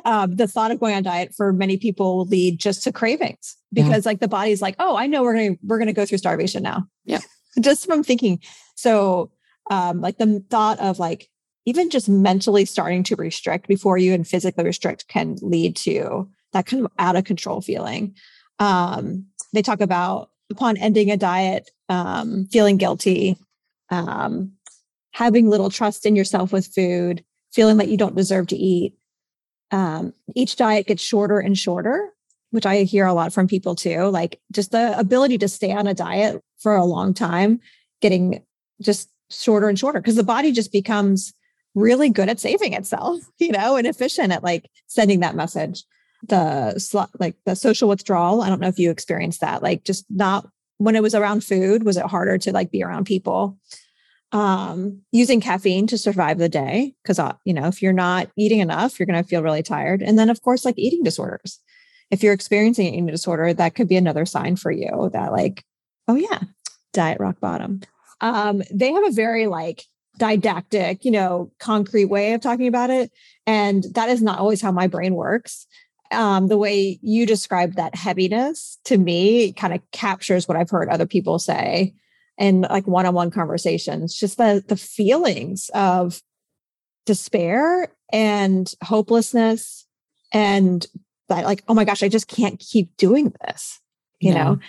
Um, 0.06 0.36
the 0.36 0.48
thought 0.48 0.72
of 0.72 0.80
going 0.80 0.96
on 0.96 1.04
diet 1.04 1.34
for 1.36 1.54
many 1.54 1.78
people 1.78 2.18
will 2.18 2.26
lead 2.26 2.60
just 2.60 2.84
to 2.84 2.92
cravings 2.92 3.56
because 3.72 4.06
yeah. 4.06 4.10
like 4.10 4.20
the 4.20 4.28
body's 4.28 4.62
like 4.62 4.76
oh 4.80 4.96
i 4.96 5.08
know 5.08 5.24
we're 5.24 5.34
gonna 5.34 5.56
we're 5.64 5.80
gonna 5.80 5.94
go 5.94 6.06
through 6.06 6.18
starvation 6.18 6.64
now. 6.64 6.88
Yeah. 7.06 7.20
Just 7.60 7.86
from 7.86 8.04
thinking 8.04 8.40
so 8.76 9.32
um 9.72 10.02
like 10.02 10.18
the 10.18 10.44
thought 10.50 10.80
of 10.80 11.00
like 11.00 11.30
even 11.66 11.90
just 11.90 12.08
mentally 12.08 12.66
starting 12.66 13.04
to 13.04 13.16
restrict 13.16 13.68
before 13.68 13.98
you 13.98 14.14
and 14.14 14.28
physically 14.28 14.64
restrict 14.64 15.08
can 15.08 15.38
lead 15.42 15.76
to 15.76 16.30
that 16.54 16.66
kind 16.66 16.86
of 16.86 16.92
out 17.00 17.16
of 17.16 17.24
control 17.24 17.62
feeling. 17.62 18.16
Um 18.60 19.26
they 19.54 19.62
talk 19.62 19.82
about 19.82 20.30
upon 20.52 20.78
ending 20.78 21.10
a 21.10 21.18
diet 21.18 21.72
um 21.90 22.46
feeling 22.52 22.78
guilty 22.78 23.38
um 23.90 24.57
having 25.18 25.50
little 25.50 25.72
trust 25.72 26.06
in 26.06 26.16
yourself 26.16 26.54
with 26.54 26.68
food, 26.68 27.24
feeling 27.52 27.78
that 27.78 27.88
you 27.88 27.98
don't 27.98 28.16
deserve 28.16 28.46
to 28.46 28.56
eat. 28.56 28.94
Um, 29.72 30.14
each 30.36 30.58
diet 30.58 30.86
gets 30.86 31.02
shorter 31.02 31.40
and 31.40 31.58
shorter, 31.58 32.14
which 32.52 32.68
I 32.68 32.84
hear 32.84 33.08
a 33.08 33.16
lot 33.16 33.34
from 33.34 33.48
people 33.48 33.74
too. 33.74 34.04
Like 34.04 34.40
just 34.52 34.70
the 34.70 34.98
ability 34.98 35.40
to 35.40 35.48
stay 35.48 35.72
on 35.72 35.88
a 35.88 35.96
diet 35.96 36.40
for 36.60 36.76
a 36.76 36.86
long 36.86 37.16
time, 37.16 37.60
getting 38.00 38.44
just 38.80 39.10
shorter 39.32 39.68
and 39.68 39.80
shorter 39.80 40.00
because 40.00 40.18
the 40.18 40.24
body 40.24 40.52
just 40.52 40.72
becomes 40.72 41.34
really 41.74 42.12
good 42.12 42.30
at 42.30 42.40
saving 42.40 42.74
itself, 42.74 43.20
you 43.40 43.52
know, 43.52 43.76
and 43.76 43.88
efficient 43.88 44.32
at 44.32 44.44
like 44.44 44.70
sending 44.86 45.22
that 45.22 45.36
message. 45.36 45.84
The 46.28 47.10
like 47.20 47.36
the 47.46 47.56
social 47.56 47.90
withdrawal. 47.90 48.44
I 48.44 48.50
don't 48.50 48.62
know 48.62 48.68
if 48.68 48.78
you 48.78 48.92
experienced 48.92 49.42
that. 49.42 49.64
Like 49.64 49.84
just 49.84 50.06
not 50.12 50.48
when 50.78 50.96
it 50.96 51.02
was 51.02 51.16
around 51.16 51.44
food, 51.44 51.86
was 51.86 51.98
it 51.98 52.06
harder 52.06 52.38
to 52.38 52.52
like 52.52 52.70
be 52.70 52.84
around 52.84 53.06
people? 53.06 53.58
Um, 54.32 55.02
using 55.12 55.40
caffeine 55.40 55.88
to 55.88 55.98
survive 55.98 56.38
the 56.38 56.50
day 56.50 56.94
because 57.02 57.20
uh, 57.20 57.34
you 57.46 57.54
know 57.54 57.68
if 57.68 57.82
you're 57.82 57.94
not 57.94 58.30
eating 58.36 58.60
enough 58.60 59.00
you're 59.00 59.08
going 59.08 59.22
to 59.22 59.28
feel 59.28 59.44
really 59.44 59.64
tired. 59.64 60.02
And 60.02 60.20
then 60.20 60.30
of 60.30 60.42
course 60.42 60.66
like 60.66 60.78
eating 60.78 61.04
disorders. 61.04 61.60
If 62.12 62.24
you're 62.24 62.34
experiencing 62.34 62.88
an 62.88 62.94
eating 62.94 63.06
disorder 63.08 63.54
that 63.54 63.76
could 63.76 63.88
be 63.88 63.96
another 63.96 64.26
sign 64.26 64.56
for 64.56 64.72
you 64.72 65.10
that 65.14 65.32
like 65.32 65.64
oh 66.08 66.16
yeah 66.16 66.40
diet 66.94 67.20
rock 67.20 67.40
bottom. 67.40 67.82
Um, 68.20 68.64
they 68.74 68.92
have 68.92 69.06
a 69.06 69.12
very 69.12 69.48
like 69.48 69.84
didactic 70.18 71.06
you 71.06 71.12
know 71.12 71.52
concrete 71.60 72.06
way 72.06 72.34
of 72.34 72.42
talking 72.42 72.68
about 72.68 72.90
it 72.90 73.12
and 73.46 73.86
that 73.94 74.10
is 74.10 74.22
not 74.22 74.40
always 74.40 74.62
how 74.62 74.72
my 74.72 74.88
brain 74.88 75.14
works. 75.14 75.68
Um, 76.10 76.48
the 76.48 76.58
way 76.58 77.00
you 77.02 77.26
described 77.26 77.76
that 77.76 77.94
heaviness 77.94 78.80
to 78.86 78.98
me 78.98 79.52
kind 79.52 79.74
of 79.74 79.82
captures 79.92 80.48
what 80.48 80.56
i've 80.56 80.70
heard 80.70 80.88
other 80.88 81.06
people 81.06 81.38
say 81.38 81.94
and 82.38 82.62
like 82.62 82.88
one-on-one 82.88 83.32
conversations 83.32 84.16
just 84.16 84.38
the 84.38 84.64
the 84.68 84.78
feelings 84.78 85.70
of 85.74 86.22
despair 87.06 87.94
and 88.12 88.74
hopelessness 88.84 89.86
and 90.34 90.88
that 91.30 91.46
like 91.46 91.64
oh 91.68 91.74
my 91.74 91.86
gosh 91.86 92.04
i 92.04 92.10
just 92.10 92.28
can't 92.28 92.60
keep 92.60 92.96
doing 92.98 93.34
this 93.46 93.80
you 94.20 94.32
yeah. 94.32 94.44
know 94.44 94.60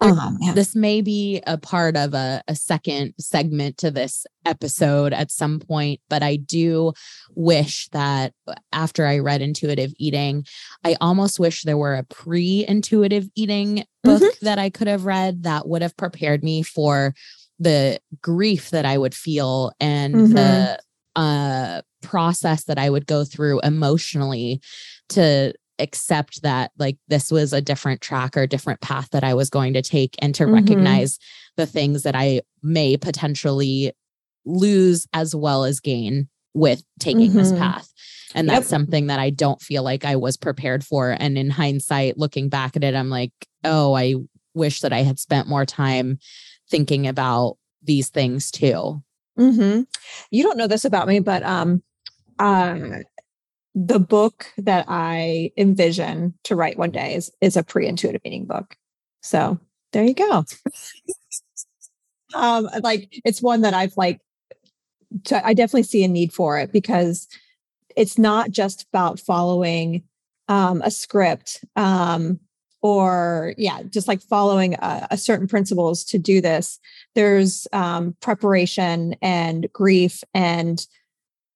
um, 0.00 0.38
yeah. 0.40 0.52
this 0.52 0.74
may 0.76 1.00
be 1.00 1.42
a 1.46 1.56
part 1.56 1.96
of 1.96 2.14
a, 2.14 2.42
a 2.48 2.54
second 2.54 3.14
segment 3.18 3.78
to 3.78 3.90
this 3.90 4.26
episode 4.44 5.12
at 5.12 5.30
some 5.30 5.58
point 5.58 6.00
but 6.08 6.22
i 6.22 6.36
do 6.36 6.92
wish 7.34 7.88
that 7.88 8.32
uh, 8.46 8.54
after 8.72 9.06
i 9.06 9.18
read 9.18 9.42
intuitive 9.42 9.92
eating 9.98 10.44
i 10.84 10.96
almost 11.00 11.38
wish 11.38 11.62
there 11.62 11.78
were 11.78 11.94
a 11.94 12.04
pre-intuitive 12.04 13.28
eating 13.34 13.84
book 14.02 14.22
mm-hmm. 14.22 14.44
that 14.44 14.58
i 14.58 14.70
could 14.70 14.86
have 14.86 15.04
read 15.04 15.44
that 15.44 15.66
would 15.66 15.82
have 15.82 15.96
prepared 15.96 16.42
me 16.42 16.62
for 16.62 17.14
the 17.58 17.98
grief 18.20 18.70
that 18.70 18.84
i 18.84 18.96
would 18.96 19.14
feel 19.14 19.72
and 19.80 20.14
mm-hmm. 20.14 20.34
the 20.34 20.78
uh 21.16 21.82
process 22.02 22.64
that 22.64 22.78
i 22.78 22.88
would 22.88 23.06
go 23.06 23.24
through 23.24 23.60
emotionally 23.60 24.60
to 25.08 25.52
accept 25.80 26.42
that 26.42 26.72
like 26.78 26.96
this 27.08 27.30
was 27.30 27.52
a 27.52 27.60
different 27.60 28.00
track 28.00 28.36
or 28.36 28.46
different 28.46 28.80
path 28.80 29.10
that 29.10 29.24
I 29.24 29.34
was 29.34 29.50
going 29.50 29.72
to 29.74 29.82
take 29.82 30.16
and 30.20 30.34
to 30.36 30.44
mm-hmm. 30.44 30.54
recognize 30.54 31.18
the 31.56 31.66
things 31.66 32.02
that 32.02 32.14
I 32.14 32.42
may 32.62 32.96
potentially 32.96 33.92
lose 34.44 35.06
as 35.12 35.34
well 35.34 35.64
as 35.64 35.80
gain 35.80 36.28
with 36.54 36.82
taking 36.98 37.28
mm-hmm. 37.28 37.38
this 37.38 37.52
path. 37.52 37.92
And 38.34 38.48
that's 38.48 38.64
yep. 38.64 38.70
something 38.70 39.08
that 39.08 39.18
I 39.18 39.30
don't 39.30 39.60
feel 39.60 39.82
like 39.82 40.04
I 40.04 40.16
was 40.16 40.36
prepared 40.36 40.84
for. 40.84 41.10
And 41.18 41.36
in 41.36 41.50
hindsight, 41.50 42.16
looking 42.16 42.48
back 42.48 42.76
at 42.76 42.84
it, 42.84 42.94
I'm 42.94 43.10
like, 43.10 43.32
oh, 43.64 43.94
I 43.94 44.14
wish 44.54 44.80
that 44.80 44.92
I 44.92 45.02
had 45.02 45.18
spent 45.18 45.48
more 45.48 45.66
time 45.66 46.18
thinking 46.70 47.06
about 47.06 47.56
these 47.82 48.08
things 48.08 48.50
too. 48.50 49.02
Mm-hmm. 49.38 49.82
You 50.30 50.42
don't 50.42 50.56
know 50.56 50.66
this 50.66 50.84
about 50.84 51.08
me, 51.08 51.20
but 51.20 51.42
um, 51.42 51.82
uh, 52.38 53.00
the 53.74 54.00
book 54.00 54.46
that 54.58 54.84
I 54.88 55.52
envision 55.56 56.34
to 56.44 56.56
write 56.56 56.78
one 56.78 56.90
day 56.90 57.14
is 57.14 57.30
is 57.40 57.56
a 57.56 57.62
pre-intuitive 57.62 58.22
eating 58.24 58.46
book. 58.46 58.76
So 59.22 59.58
there 59.92 60.04
you 60.04 60.14
go. 60.14 60.44
um, 62.34 62.68
like 62.82 63.08
it's 63.24 63.42
one 63.42 63.62
that 63.62 63.74
I've 63.74 63.96
like 63.96 64.20
I 65.32 65.54
definitely 65.54 65.84
see 65.84 66.04
a 66.04 66.08
need 66.08 66.32
for 66.32 66.58
it 66.58 66.72
because 66.72 67.26
it's 67.96 68.18
not 68.18 68.50
just 68.50 68.86
about 68.92 69.18
following 69.18 70.04
um, 70.48 70.82
a 70.82 70.90
script 70.90 71.64
um, 71.76 72.38
or 72.82 73.54
yeah, 73.58 73.82
just 73.82 74.08
like 74.08 74.22
following 74.22 74.74
a, 74.74 75.08
a, 75.10 75.16
certain 75.16 75.46
principles 75.46 76.02
to 76.04 76.18
do 76.18 76.40
this. 76.40 76.78
There's 77.14 77.68
um, 77.72 78.16
preparation 78.20 79.14
and 79.20 79.70
grief 79.72 80.24
and 80.32 80.84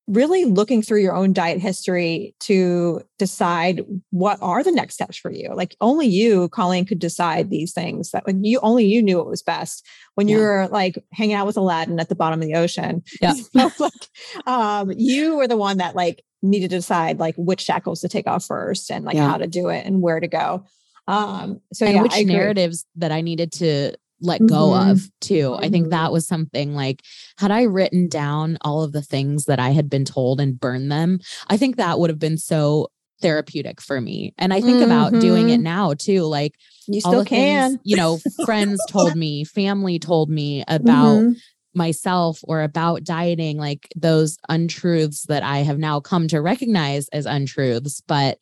really 0.06 0.44
looking 0.44 0.82
through 0.82 1.00
your 1.00 1.14
own 1.14 1.32
diet 1.32 1.60
history 1.60 2.34
to 2.40 3.00
decide 3.18 3.82
what 4.10 4.38
are 4.42 4.62
the 4.62 4.72
next 4.72 4.94
steps 4.94 5.16
for 5.16 5.30
you. 5.30 5.50
Like 5.54 5.76
only 5.80 6.06
you, 6.06 6.48
Coleen, 6.50 6.86
could 6.86 6.98
decide 6.98 7.48
these 7.48 7.72
things 7.72 8.10
that 8.10 8.26
when 8.26 8.44
you 8.44 8.60
only 8.62 8.84
you 8.84 9.02
knew 9.02 9.16
what 9.16 9.28
was 9.28 9.42
best 9.42 9.86
when 10.14 10.28
yeah. 10.28 10.36
you 10.36 10.42
were 10.42 10.68
like 10.70 11.02
hanging 11.12 11.34
out 11.34 11.46
with 11.46 11.56
Aladdin 11.56 11.98
at 11.98 12.08
the 12.08 12.14
bottom 12.14 12.40
of 12.40 12.46
the 12.46 12.54
ocean. 12.54 13.02
Yeah. 13.20 13.34
So, 13.54 13.70
like, 13.78 14.46
um, 14.46 14.92
you 14.96 15.36
were 15.36 15.46
the 15.46 15.56
one 15.56 15.78
that 15.78 15.94
like 15.94 16.24
needed 16.42 16.70
to 16.70 16.76
decide 16.76 17.18
like 17.18 17.34
which 17.36 17.62
shackles 17.62 18.00
to 18.00 18.08
take 18.08 18.26
off 18.26 18.44
first 18.44 18.90
and 18.90 19.04
like 19.04 19.14
yeah. 19.14 19.28
how 19.28 19.38
to 19.38 19.46
do 19.46 19.68
it 19.68 19.86
and 19.86 20.02
where 20.02 20.20
to 20.20 20.28
go. 20.28 20.64
Um, 21.06 21.60
so 21.72 21.86
and 21.86 21.96
yeah, 21.96 22.02
which 22.02 22.26
narratives 22.26 22.84
that 22.96 23.12
I 23.12 23.20
needed 23.20 23.52
to 23.52 23.94
let 24.20 24.44
go 24.46 24.70
mm-hmm. 24.70 24.90
of 24.90 25.10
too. 25.20 25.50
Mm-hmm. 25.50 25.64
I 25.64 25.68
think 25.68 25.90
that 25.90 26.04
mm-hmm. 26.04 26.12
was 26.12 26.26
something 26.26 26.74
like 26.74 27.02
had 27.38 27.50
I 27.50 27.62
written 27.62 28.08
down 28.08 28.58
all 28.60 28.82
of 28.82 28.92
the 28.92 29.02
things 29.02 29.44
that 29.46 29.58
I 29.58 29.70
had 29.70 29.90
been 29.90 30.04
told 30.04 30.40
and 30.40 30.58
burned 30.58 30.90
them, 30.90 31.20
I 31.48 31.56
think 31.56 31.76
that 31.76 31.98
would 31.98 32.10
have 32.10 32.18
been 32.18 32.38
so 32.38 32.88
therapeutic 33.20 33.80
for 33.80 34.00
me. 34.00 34.34
And 34.38 34.52
I 34.52 34.60
think 34.60 34.78
mm-hmm. 34.78 34.90
about 34.90 35.20
doing 35.20 35.50
it 35.50 35.54
mm-hmm. 35.54 35.62
now 35.62 35.94
too. 35.94 36.22
Like 36.22 36.54
you 36.86 37.00
still 37.00 37.24
can, 37.24 37.70
things, 37.70 37.80
you 37.84 37.96
know, 37.96 38.18
friends 38.44 38.80
told 38.88 39.16
me, 39.16 39.44
family 39.44 39.98
told 39.98 40.30
me 40.30 40.64
about 40.68 41.20
mm-hmm. 41.20 41.32
myself 41.74 42.40
or 42.44 42.62
about 42.62 43.04
dieting, 43.04 43.56
like 43.56 43.88
those 43.96 44.38
untruths 44.48 45.26
that 45.26 45.42
I 45.42 45.58
have 45.58 45.78
now 45.78 46.00
come 46.00 46.28
to 46.28 46.40
recognize 46.40 47.08
as 47.08 47.26
untruths. 47.26 48.02
But 48.06 48.38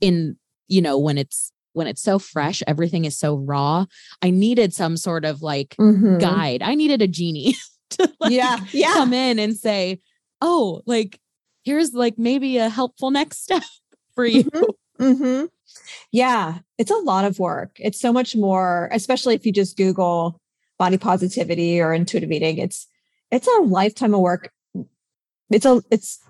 in, 0.00 0.36
you 0.68 0.80
know, 0.80 0.98
when 0.98 1.18
it's 1.18 1.51
when 1.72 1.86
it's 1.86 2.02
so 2.02 2.18
fresh, 2.18 2.62
everything 2.66 3.04
is 3.04 3.18
so 3.18 3.36
raw. 3.36 3.86
I 4.20 4.30
needed 4.30 4.74
some 4.74 4.96
sort 4.96 5.24
of 5.24 5.42
like 5.42 5.74
mm-hmm. 5.78 6.18
guide. 6.18 6.62
I 6.62 6.74
needed 6.74 7.02
a 7.02 7.08
genie 7.08 7.56
to 7.90 8.12
like 8.20 8.32
yeah, 8.32 8.58
yeah. 8.72 8.92
come 8.94 9.12
in 9.12 9.38
and 9.38 9.56
say, 9.56 10.00
oh, 10.40 10.82
like 10.86 11.18
here's 11.64 11.94
like 11.94 12.18
maybe 12.18 12.58
a 12.58 12.68
helpful 12.68 13.10
next 13.10 13.42
step 13.42 13.62
for 14.14 14.26
you. 14.26 14.44
Mm-hmm. 14.44 15.02
Mm-hmm. 15.02 15.46
Yeah, 16.12 16.58
it's 16.78 16.90
a 16.90 16.96
lot 16.96 17.24
of 17.24 17.38
work. 17.38 17.76
It's 17.78 18.00
so 18.00 18.12
much 18.12 18.36
more, 18.36 18.88
especially 18.92 19.34
if 19.34 19.46
you 19.46 19.52
just 19.52 19.76
Google 19.76 20.38
body 20.78 20.98
positivity 20.98 21.80
or 21.80 21.94
intuitive 21.94 22.30
eating. 22.30 22.58
It's 22.58 22.86
it's 23.30 23.48
a 23.48 23.62
lifetime 23.62 24.14
of 24.14 24.20
work. 24.20 24.52
It's 25.50 25.64
a 25.64 25.82
it's 25.90 26.20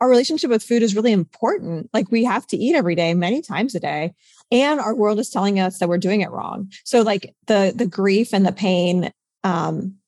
our 0.00 0.08
relationship 0.08 0.50
with 0.50 0.62
food 0.62 0.82
is 0.82 0.96
really 0.96 1.12
important. 1.12 1.90
Like 1.92 2.10
we 2.10 2.24
have 2.24 2.46
to 2.48 2.56
eat 2.56 2.74
every 2.74 2.94
day, 2.94 3.14
many 3.14 3.42
times 3.42 3.74
a 3.74 3.80
day 3.80 4.14
and 4.50 4.80
our 4.80 4.94
world 4.94 5.18
is 5.18 5.30
telling 5.30 5.60
us 5.60 5.78
that 5.78 5.88
we're 5.88 5.98
doing 5.98 6.20
it 6.20 6.30
wrong 6.30 6.70
so 6.84 7.02
like 7.02 7.34
the 7.46 7.72
the 7.74 7.86
grief 7.86 8.32
and 8.32 8.46
the 8.46 8.52
pain 8.52 9.10
um 9.44 9.98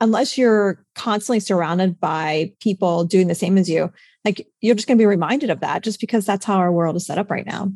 unless 0.00 0.38
you're 0.38 0.84
constantly 0.94 1.40
surrounded 1.40 2.00
by 2.00 2.52
people 2.60 3.04
doing 3.04 3.28
the 3.28 3.34
same 3.34 3.58
as 3.58 3.68
you, 3.68 3.92
like 4.24 4.46
you're 4.60 4.74
just 4.74 4.88
going 4.88 4.96
to 4.96 5.02
be 5.02 5.06
reminded 5.06 5.50
of 5.50 5.60
that 5.60 5.82
just 5.82 6.00
because 6.00 6.24
that's 6.24 6.44
how 6.44 6.56
our 6.56 6.72
world 6.72 6.96
is 6.96 7.06
set 7.06 7.18
up 7.18 7.30
right 7.30 7.46
now. 7.46 7.70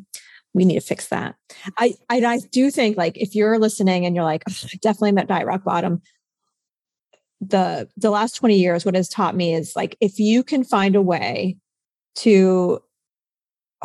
We 0.53 0.65
need 0.65 0.75
to 0.75 0.81
fix 0.81 1.09
that. 1.09 1.35
I 1.77 1.95
I, 2.09 2.17
I 2.25 2.39
do 2.51 2.71
think 2.71 2.97
like 2.97 3.17
if 3.17 3.35
you're 3.35 3.59
listening 3.59 4.05
and 4.05 4.15
you're 4.15 4.25
like, 4.25 4.43
definitely 4.81 5.11
met 5.11 5.27
diet 5.27 5.45
rock 5.45 5.63
bottom. 5.63 6.01
The 7.41 7.89
the 7.97 8.09
last 8.09 8.33
20 8.37 8.57
years, 8.57 8.85
what 8.85 8.95
has 8.95 9.09
taught 9.09 9.35
me 9.35 9.53
is 9.53 9.75
like 9.75 9.97
if 9.99 10.17
you 10.17 10.43
can 10.43 10.63
find 10.63 10.95
a 10.95 11.01
way 11.01 11.57
to 12.15 12.81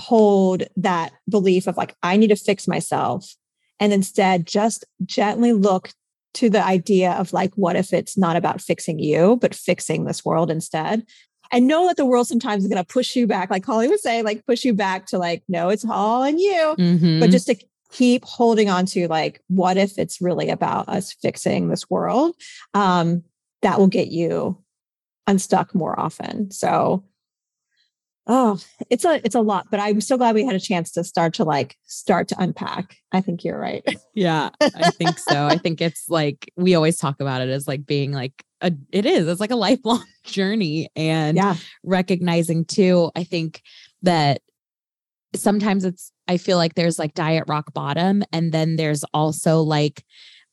hold 0.00 0.64
that 0.76 1.12
belief 1.28 1.66
of 1.66 1.76
like, 1.76 1.94
I 2.02 2.16
need 2.16 2.28
to 2.28 2.36
fix 2.36 2.66
myself 2.66 3.34
and 3.78 3.92
instead 3.92 4.46
just 4.46 4.84
gently 5.04 5.52
look 5.52 5.90
to 6.34 6.50
the 6.50 6.64
idea 6.64 7.12
of 7.12 7.32
like, 7.32 7.52
what 7.54 7.76
if 7.76 7.92
it's 7.92 8.16
not 8.16 8.36
about 8.36 8.60
fixing 8.60 8.98
you, 8.98 9.38
but 9.40 9.54
fixing 9.54 10.04
this 10.04 10.24
world 10.24 10.50
instead? 10.50 11.04
And 11.52 11.66
know 11.66 11.88
that 11.88 11.96
the 11.96 12.06
world 12.06 12.28
sometimes 12.28 12.62
is 12.62 12.70
going 12.70 12.82
to 12.82 12.92
push 12.92 13.16
you 13.16 13.26
back, 13.26 13.50
like 13.50 13.64
Holly 13.64 13.88
was 13.88 14.02
saying, 14.02 14.24
like 14.24 14.46
push 14.46 14.64
you 14.64 14.72
back 14.72 15.06
to 15.06 15.18
like, 15.18 15.42
no, 15.48 15.68
it's 15.68 15.84
all 15.84 16.22
in 16.22 16.38
you. 16.38 16.74
Mhm. 16.78 17.18
But 17.20 17.30
just 17.30 17.46
to 17.46 17.56
keep 17.90 18.24
holding 18.24 18.70
on 18.70 18.86
to 18.86 19.08
like, 19.08 19.42
what 19.48 19.76
if 19.76 19.98
it's 19.98 20.20
really 20.20 20.48
about 20.48 20.88
us 20.88 21.12
fixing 21.12 21.68
this 21.68 21.90
world? 21.90 22.36
Um, 22.74 23.24
that 23.62 23.78
will 23.78 23.88
get 23.88 24.08
you 24.08 24.56
unstuck 25.26 25.74
more 25.74 25.98
often. 25.98 26.50
So 26.50 27.04
oh, 28.26 28.59
it's 28.90 29.04
a 29.04 29.20
it's 29.24 29.35
a 29.35 29.40
lot, 29.40 29.66
but 29.70 29.80
I'm 29.80 30.00
so 30.00 30.16
glad 30.16 30.35
we 30.35 30.44
had 30.44 30.54
a 30.54 30.61
chance 30.61 30.92
to 30.92 31.04
start 31.04 31.35
to 31.35 31.44
like 31.44 31.76
start 31.85 32.28
to 32.28 32.37
unpack. 32.38 32.96
I 33.12 33.20
think 33.20 33.44
you're 33.44 33.59
right. 33.59 33.85
Yeah, 34.14 34.50
I 34.61 34.90
think 34.90 35.18
so. 35.18 35.46
I 35.46 35.56
think 35.56 35.80
it's 35.80 36.11
like 36.11 36.52
we 36.56 36.74
always 36.74 36.98
talk 36.98 37.20
about 37.20 37.40
it 37.40 37.48
as 37.48 37.66
like 37.66 37.87
being 37.87 38.12
like 38.12 38.44
a 38.61 38.72
it 38.92 39.06
is, 39.06 39.26
it's 39.28 39.40
like 39.40 39.50
a 39.50 39.56
lifelong 39.68 40.04
journey 40.24 40.88
and 40.94 41.37
yeah. 41.37 41.56
recognizing 41.85 42.64
too, 42.64 43.11
I 43.16 43.24
think 43.24 43.62
that 44.02 44.42
sometimes 45.35 45.85
it's 45.85 46.12
I 46.28 46.37
feel 46.37 46.56
like 46.59 46.74
there's 46.74 46.98
like 46.98 47.14
diet 47.14 47.44
rock 47.46 47.72
bottom 47.72 48.22
and 48.33 48.52
then 48.52 48.76
there's 48.76 49.04
also 49.14 49.62
like 49.62 50.04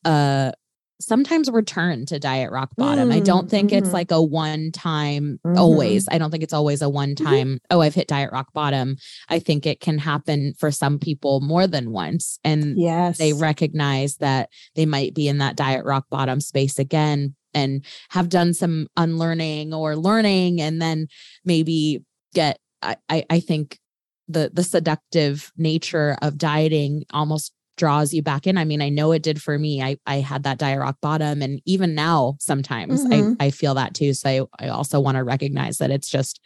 uh 0.05 0.51
sometimes 0.99 1.49
return 1.51 2.05
to 2.07 2.19
diet 2.19 2.51
rock 2.51 2.71
bottom. 2.75 3.11
I 3.11 3.19
don't 3.19 3.47
Mm, 3.47 3.49
think 3.49 3.71
it's 3.71 3.89
mhm. 3.89 3.93
like 3.93 4.11
a 4.11 4.21
one 4.21 4.71
time 4.71 5.39
Mhm. 5.45 5.57
always. 5.57 6.07
I 6.09 6.17
don't 6.17 6.31
think 6.31 6.43
it's 6.43 6.53
always 6.53 6.81
a 6.81 6.89
one 6.89 7.13
time, 7.15 7.59
oh, 7.69 7.81
I've 7.81 7.93
hit 7.95 8.07
diet 8.07 8.31
rock 8.31 8.51
bottom. 8.53 8.97
I 9.29 9.39
think 9.39 9.65
it 9.65 9.79
can 9.79 9.97
happen 9.99 10.53
for 10.57 10.71
some 10.71 10.97
people 10.99 11.39
more 11.41 11.67
than 11.67 11.91
once. 11.91 12.39
And 12.43 12.77
Yes. 12.79 13.17
they 13.17 13.33
recognize 13.33 14.15
that 14.17 14.49
they 14.75 14.85
might 14.85 15.13
be 15.13 15.27
in 15.27 15.37
that 15.37 15.55
diet 15.55 15.85
rock 15.85 16.05
bottom 16.09 16.41
space 16.41 16.79
again 16.79 17.35
and 17.53 17.83
have 18.09 18.29
done 18.29 18.53
some 18.53 18.87
unlearning 18.97 19.73
or 19.73 19.95
learning 19.95 20.61
and 20.61 20.81
then 20.81 21.07
maybe 21.45 22.03
get 22.33 22.59
I, 22.83 22.95
I, 23.09 23.25
I 23.29 23.39
think 23.39 23.79
the 24.27 24.51
the 24.53 24.63
seductive 24.63 25.51
nature 25.57 26.17
of 26.21 26.37
dieting 26.37 27.05
almost 27.11 27.53
draws 27.77 28.13
you 28.13 28.21
back 28.21 28.45
in. 28.47 28.57
I 28.57 28.65
mean, 28.65 28.81
I 28.81 28.89
know 28.89 29.11
it 29.13 29.23
did 29.23 29.41
for 29.41 29.57
me. 29.57 29.81
I 29.81 29.97
I 30.05 30.15
had 30.17 30.43
that 30.43 30.57
diet 30.57 30.79
rock 30.79 30.97
bottom 31.01 31.41
and 31.41 31.61
even 31.65 31.95
now 31.95 32.35
sometimes 32.39 33.05
Mhm. 33.05 33.37
I, 33.39 33.45
I 33.45 33.49
feel 33.51 33.75
that 33.75 33.93
too. 33.93 34.13
So 34.13 34.49
I, 34.59 34.65
I 34.65 34.67
also 34.69 34.99
want 34.99 35.15
to 35.17 35.23
recognize 35.23 35.77
that 35.77 35.91
it's 35.91 36.09
just 36.09 36.41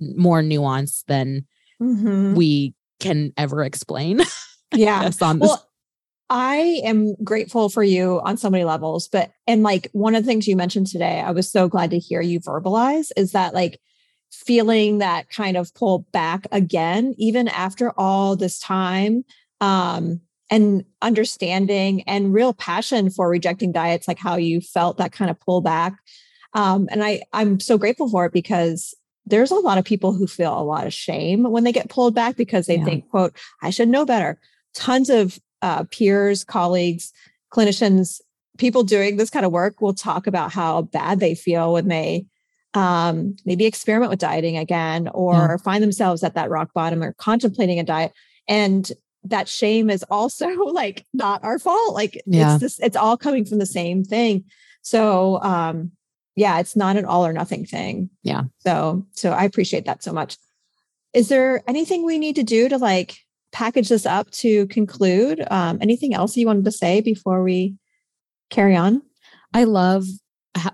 more 0.00 0.42
nuanced 0.42 1.04
than 1.06 1.46
Mhm. 1.80 2.34
we 2.34 2.74
can 3.00 3.32
ever 3.36 3.62
explain. 3.62 4.20
yeah. 4.74 5.10
on 5.20 5.38
this 5.38 5.48
Well, 5.48 5.68
I 6.30 6.80
am 6.84 7.14
grateful 7.22 7.68
for 7.68 7.82
you 7.82 8.20
on 8.24 8.38
so 8.38 8.48
many 8.48 8.64
levels, 8.64 9.08
but 9.08 9.30
and 9.46 9.62
like 9.62 9.88
one 9.92 10.14
of 10.14 10.22
the 10.22 10.26
things 10.26 10.48
you 10.48 10.56
mentioned 10.56 10.86
today, 10.86 11.20
I 11.20 11.30
was 11.32 11.50
so 11.50 11.68
glad 11.68 11.90
to 11.90 11.98
hear 11.98 12.22
you 12.22 12.40
verbalize 12.40 13.10
is 13.16 13.32
that 13.32 13.52
like 13.52 13.78
feeling 14.30 14.98
that 14.98 15.28
kind 15.28 15.58
of 15.58 15.74
pull 15.74 16.06
back 16.12 16.46
again, 16.50 17.14
even 17.18 17.48
after 17.48 17.92
all 17.98 18.34
this 18.34 18.58
time, 18.58 19.24
um, 19.60 20.22
and 20.52 20.84
understanding 21.00 22.02
and 22.02 22.34
real 22.34 22.52
passion 22.52 23.08
for 23.10 23.28
rejecting 23.28 23.72
diets, 23.72 24.06
like 24.06 24.18
how 24.18 24.36
you 24.36 24.60
felt 24.60 24.98
that 24.98 25.10
kind 25.12 25.30
of 25.30 25.40
pull 25.40 25.62
back. 25.62 25.94
Um, 26.52 26.88
and 26.90 27.02
I 27.02 27.22
I'm 27.32 27.58
so 27.58 27.78
grateful 27.78 28.08
for 28.10 28.26
it 28.26 28.32
because 28.32 28.94
there's 29.24 29.50
a 29.50 29.54
lot 29.68 29.78
of 29.78 29.84
people 29.84 30.12
who 30.12 30.26
feel 30.26 30.56
a 30.58 30.62
lot 30.62 30.86
of 30.86 30.92
shame 30.92 31.44
when 31.44 31.64
they 31.64 31.72
get 31.72 31.88
pulled 31.88 32.14
back 32.14 32.36
because 32.36 32.66
they 32.66 32.76
Yeah. 32.76 32.84
think, 32.84 33.08
quote, 33.08 33.34
I 33.62 33.70
should 33.70 33.88
know 33.88 34.04
better. 34.04 34.38
Tons 34.74 35.08
of 35.08 35.38
uh, 35.62 35.84
peers, 35.84 36.44
colleagues, 36.44 37.12
clinicians, 37.50 38.20
people 38.58 38.82
doing 38.82 39.16
this 39.16 39.30
kind 39.30 39.46
of 39.46 39.52
work 39.52 39.80
will 39.80 39.94
talk 39.94 40.26
about 40.26 40.52
how 40.52 40.82
bad 40.82 41.18
they 41.20 41.34
feel 41.34 41.72
when 41.72 41.88
they 41.88 42.26
um, 42.74 43.36
maybe 43.46 43.64
experiment 43.64 44.10
with 44.10 44.18
dieting 44.18 44.56
again 44.58 45.08
or 45.14 45.32
Yeah. 45.34 45.56
find 45.64 45.82
themselves 45.82 46.22
at 46.22 46.34
that 46.34 46.50
rock 46.50 46.72
bottom 46.74 47.02
or 47.02 47.12
contemplating 47.14 47.78
a 47.78 47.84
diet. 47.84 48.12
And 48.48 48.90
that 49.24 49.48
shame 49.48 49.90
is 49.90 50.04
also 50.10 50.48
like 50.72 51.06
not 51.12 51.42
our 51.44 51.58
fault. 51.58 51.94
Like 51.94 52.20
Yeah. 52.26 52.54
it's 52.54 52.60
this, 52.60 52.80
it's 52.80 52.96
all 52.96 53.16
coming 53.16 53.44
from 53.44 53.58
the 53.58 53.66
same 53.66 54.04
thing. 54.04 54.44
So 54.82 55.40
um, 55.42 55.92
yeah, 56.34 56.58
it's 56.60 56.76
not 56.76 56.96
an 56.96 57.04
all 57.04 57.26
or 57.26 57.32
nothing 57.32 57.64
thing. 57.64 58.10
Yeah. 58.22 58.44
So 58.60 59.06
so 59.12 59.30
I 59.32 59.44
appreciate 59.44 59.84
that 59.86 60.02
so 60.02 60.12
much. 60.12 60.36
Is 61.12 61.28
there 61.28 61.62
anything 61.68 62.04
we 62.04 62.18
need 62.18 62.36
to 62.36 62.42
do 62.42 62.68
to 62.68 62.78
like 62.78 63.16
package 63.52 63.90
this 63.90 64.06
up 64.06 64.30
to 64.30 64.66
conclude? 64.68 65.44
Um, 65.50 65.78
anything 65.80 66.14
else 66.14 66.36
you 66.36 66.46
wanted 66.46 66.64
to 66.64 66.72
say 66.72 67.00
before 67.02 67.42
we 67.42 67.74
carry 68.50 68.76
on? 68.76 69.02
I 69.52 69.64
love 69.64 70.04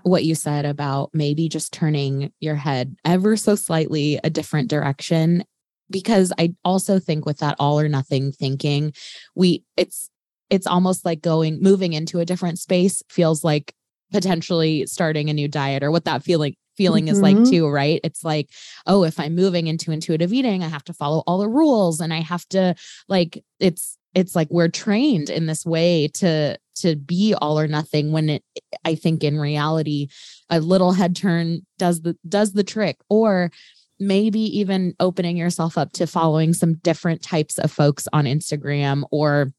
what 0.03 0.23
you 0.23 0.35
said 0.35 0.65
about 0.65 1.09
maybe 1.13 1.47
just 1.49 1.73
turning 1.73 2.31
your 2.39 2.55
head 2.55 2.95
ever 3.05 3.35
so 3.37 3.55
slightly 3.55 4.19
a 4.23 4.29
different 4.29 4.69
direction 4.69 5.43
because 5.89 6.31
I 6.37 6.53
also 6.63 6.99
think 6.99 7.25
with 7.25 7.39
that 7.39 7.55
all 7.59 7.79
or 7.79 7.89
nothing 7.89 8.31
thinking 8.31 8.93
we 9.35 9.63
it's 9.77 10.09
it's 10.49 10.67
almost 10.67 11.05
like 11.05 11.21
going 11.21 11.61
moving 11.61 11.93
into 11.93 12.19
a 12.19 12.25
different 12.25 12.59
space 12.59 13.03
feels 13.09 13.43
like 13.43 13.73
potentially 14.11 14.85
starting 14.87 15.29
a 15.29 15.33
new 15.33 15.47
diet 15.47 15.83
or 15.83 15.91
what 15.91 16.05
that 16.05 16.23
feeling 16.23 16.55
feeling 16.75 17.09
is 17.09 17.21
like 17.21 17.35
Mhm. 17.35 17.49
too 17.49 17.67
right 17.67 17.99
it's 18.03 18.23
like 18.23 18.49
oh 18.87 19.03
if 19.03 19.19
i'm 19.19 19.35
moving 19.35 19.67
into 19.67 19.91
intuitive 19.91 20.31
eating 20.33 20.63
i 20.63 20.67
have 20.67 20.83
to 20.85 20.93
follow 20.93 21.23
all 21.27 21.37
the 21.39 21.47
rules 21.47 21.99
and 21.99 22.13
i 22.13 22.21
have 22.21 22.47
to 22.49 22.73
like 23.09 23.43
it's 23.59 23.97
it's 24.15 24.35
like 24.35 24.47
we're 24.49 24.69
trained 24.69 25.29
in 25.29 25.45
this 25.45 25.65
way 25.65 26.07
to 26.07 26.57
to 26.75 26.95
be 26.95 27.35
all 27.35 27.59
or 27.59 27.67
nothing 27.67 28.11
when 28.13 28.29
it 28.29 28.43
i 28.85 28.95
think 28.95 29.23
in 29.23 29.37
reality 29.37 30.07
a 30.49 30.59
little 30.61 30.93
head 30.93 31.15
turn 31.15 31.59
does 31.77 32.01
the 32.01 32.17
does 32.27 32.53
the 32.53 32.63
trick 32.63 32.97
or 33.09 33.51
maybe 33.99 34.39
even 34.59 34.93
opening 34.99 35.37
yourself 35.37 35.77
up 35.77 35.91
to 35.93 36.07
following 36.07 36.53
some 36.53 36.75
different 36.75 37.21
types 37.21 37.57
of 37.59 37.71
folks 37.71 38.07
on 38.13 38.25
instagram 38.25 39.03
or 39.11 39.51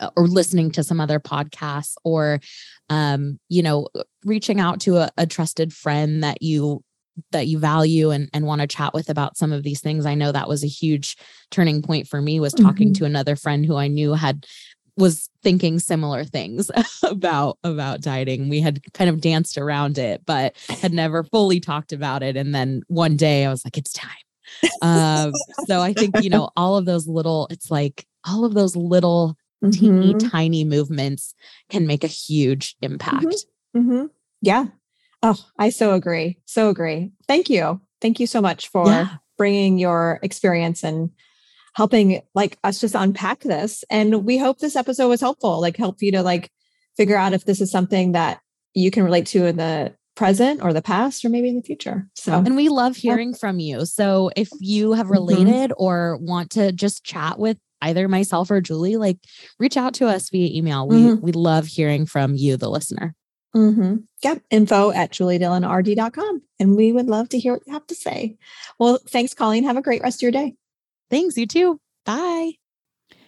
uh, 0.00 0.10
or 0.16 0.26
listening 0.26 0.70
to 0.70 0.82
some 0.82 1.00
other 1.00 1.20
podcasts 1.20 1.94
or 2.04 2.40
um 2.90 3.38
you 3.48 3.62
know 3.62 3.88
reaching 4.24 4.60
out 4.60 4.80
to 4.80 4.96
a, 4.96 5.10
a 5.16 5.26
trusted 5.26 5.72
friend 5.72 6.22
that 6.24 6.42
you 6.42 6.82
that 7.30 7.46
you 7.46 7.60
value 7.60 8.10
and, 8.10 8.28
and 8.34 8.44
want 8.44 8.60
to 8.60 8.66
chat 8.66 8.92
with 8.92 9.08
about 9.08 9.36
some 9.36 9.52
of 9.52 9.62
these 9.62 9.80
things 9.80 10.04
i 10.06 10.14
know 10.14 10.32
that 10.32 10.48
was 10.48 10.64
a 10.64 10.68
huge 10.68 11.16
turning 11.50 11.80
point 11.80 12.08
for 12.08 12.20
me 12.20 12.40
was 12.40 12.52
talking 12.54 12.88
Mhm. 12.88 12.98
to 12.98 13.04
another 13.04 13.36
friend 13.36 13.64
who 13.64 13.76
i 13.76 13.86
knew 13.86 14.14
had 14.14 14.46
was 14.96 15.28
thinking 15.42 15.78
similar 15.78 16.24
things 16.24 16.70
about 17.02 17.58
about 17.64 18.00
dieting 18.00 18.48
we 18.48 18.60
had 18.60 18.80
kind 18.92 19.10
of 19.10 19.20
danced 19.20 19.58
around 19.58 19.98
it 19.98 20.22
but 20.26 20.54
had 20.80 20.92
never 20.92 21.24
fully 21.24 21.60
talked 21.60 21.92
about 21.92 22.22
it 22.22 22.36
and 22.36 22.54
then 22.54 22.82
one 22.88 23.16
day 23.16 23.44
i 23.44 23.50
was 23.50 23.64
like 23.64 23.76
it's 23.76 23.92
time 23.92 24.10
um 24.82 25.32
so 25.66 25.80
i 25.80 25.92
think 25.92 26.18
you 26.18 26.30
know 26.30 26.48
all 26.56 26.76
of 26.76 26.84
those 26.84 27.06
little 27.08 27.46
it's 27.50 27.70
like 27.70 28.06
all 28.26 28.44
of 28.44 28.54
those 28.54 28.76
little 28.76 29.36
teeny 29.72 30.14
Mhm. 30.14 30.30
tiny 30.30 30.64
movements 30.64 31.34
can 31.70 31.86
make 31.86 32.04
a 32.04 32.08
huge 32.08 32.76
impact. 32.82 33.46
Mhm. 33.74 34.10
Yeah. 34.42 34.66
Oh, 35.22 35.36
I 35.58 35.70
so 35.70 35.94
agree. 35.94 36.36
So 36.44 36.68
agree. 36.68 37.12
Thank 37.26 37.48
you. 37.48 37.80
Thank 38.02 38.20
you 38.20 38.26
so 38.26 38.42
much 38.42 38.68
for 38.68 38.86
Yeah. 38.86 39.08
bringing 39.38 39.78
your 39.78 40.20
experience 40.22 40.84
and 40.84 41.10
helping 41.74 42.22
like 42.34 42.58
us 42.64 42.80
just 42.80 42.94
unpack 42.94 43.40
this. 43.40 43.84
And 43.90 44.24
we 44.24 44.38
hope 44.38 44.58
this 44.58 44.76
episode 44.76 45.08
was 45.08 45.20
helpful, 45.20 45.60
like 45.60 45.76
help 45.76 46.00
you 46.00 46.12
to 46.12 46.22
like 46.22 46.50
figure 46.96 47.16
out 47.16 47.32
if 47.32 47.44
this 47.44 47.60
is 47.60 47.70
something 47.70 48.12
that 48.12 48.40
you 48.74 48.90
can 48.90 49.04
relate 49.04 49.26
to 49.26 49.44
in 49.46 49.56
the 49.56 49.94
present 50.16 50.62
or 50.62 50.72
the 50.72 50.82
past 50.82 51.24
or 51.24 51.28
maybe 51.28 51.48
in 51.48 51.56
the 51.56 51.62
future. 51.62 52.08
So 52.14 52.34
And 52.34 52.54
we 52.54 52.68
love 52.68 52.96
Yeah. 52.98 53.12
hearing 53.12 53.34
from 53.34 53.58
you. 53.58 53.84
So 53.86 54.30
if 54.36 54.48
you 54.60 54.92
have 54.92 55.08
Mhm. 55.08 55.10
related 55.10 55.72
or 55.76 56.16
want 56.20 56.50
to 56.52 56.70
just 56.70 57.02
chat 57.04 57.38
with 57.38 57.58
either 57.82 58.06
myself 58.08 58.50
or 58.50 58.60
Julie, 58.60 58.96
like 58.96 59.18
reach 59.58 59.76
out 59.76 59.92
to 59.94 60.06
us 60.06 60.30
via 60.30 60.56
email. 60.56 60.86
We 60.86 60.96
Mhm. 61.02 61.20
we 61.20 61.32
love 61.32 61.66
hearing 61.66 62.06
from 62.06 62.36
you, 62.36 62.56
the 62.56 62.70
listener. 62.70 63.16
Mm-hmm. 63.56 63.96
Yep. 64.22 64.42
Info 64.50 64.90
at 64.92 65.10
juliedillonrd.com. 65.12 66.42
And 66.58 66.76
we 66.76 66.92
would 66.92 67.06
love 67.06 67.28
to 67.30 67.38
hear 67.38 67.52
what 67.54 67.62
you 67.66 67.72
have 67.72 67.86
to 67.88 67.94
say. 67.94 68.36
Well, 68.78 68.98
thanks, 69.08 69.34
Coleen. 69.34 69.64
Have 69.64 69.76
a 69.76 69.82
great 69.82 70.02
rest 70.02 70.18
of 70.18 70.22
your 70.22 70.32
day. 70.32 70.54
Thanks, 71.14 71.36
you 71.36 71.46
too. 71.46 71.78
Bye. 72.04 72.54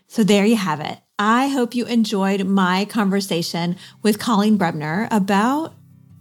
So 0.09 0.25
there 0.25 0.45
you 0.45 0.57
have 0.57 0.81
it. 0.81 0.99
I 1.21 1.47
hope 1.47 1.77
you 1.77 1.87
enjoyed 1.87 2.45
my 2.45 2.85
conversation 2.85 3.77
with 4.03 4.19
Coleen 4.19 4.59
Brebner 4.59 5.07
about 5.13 5.73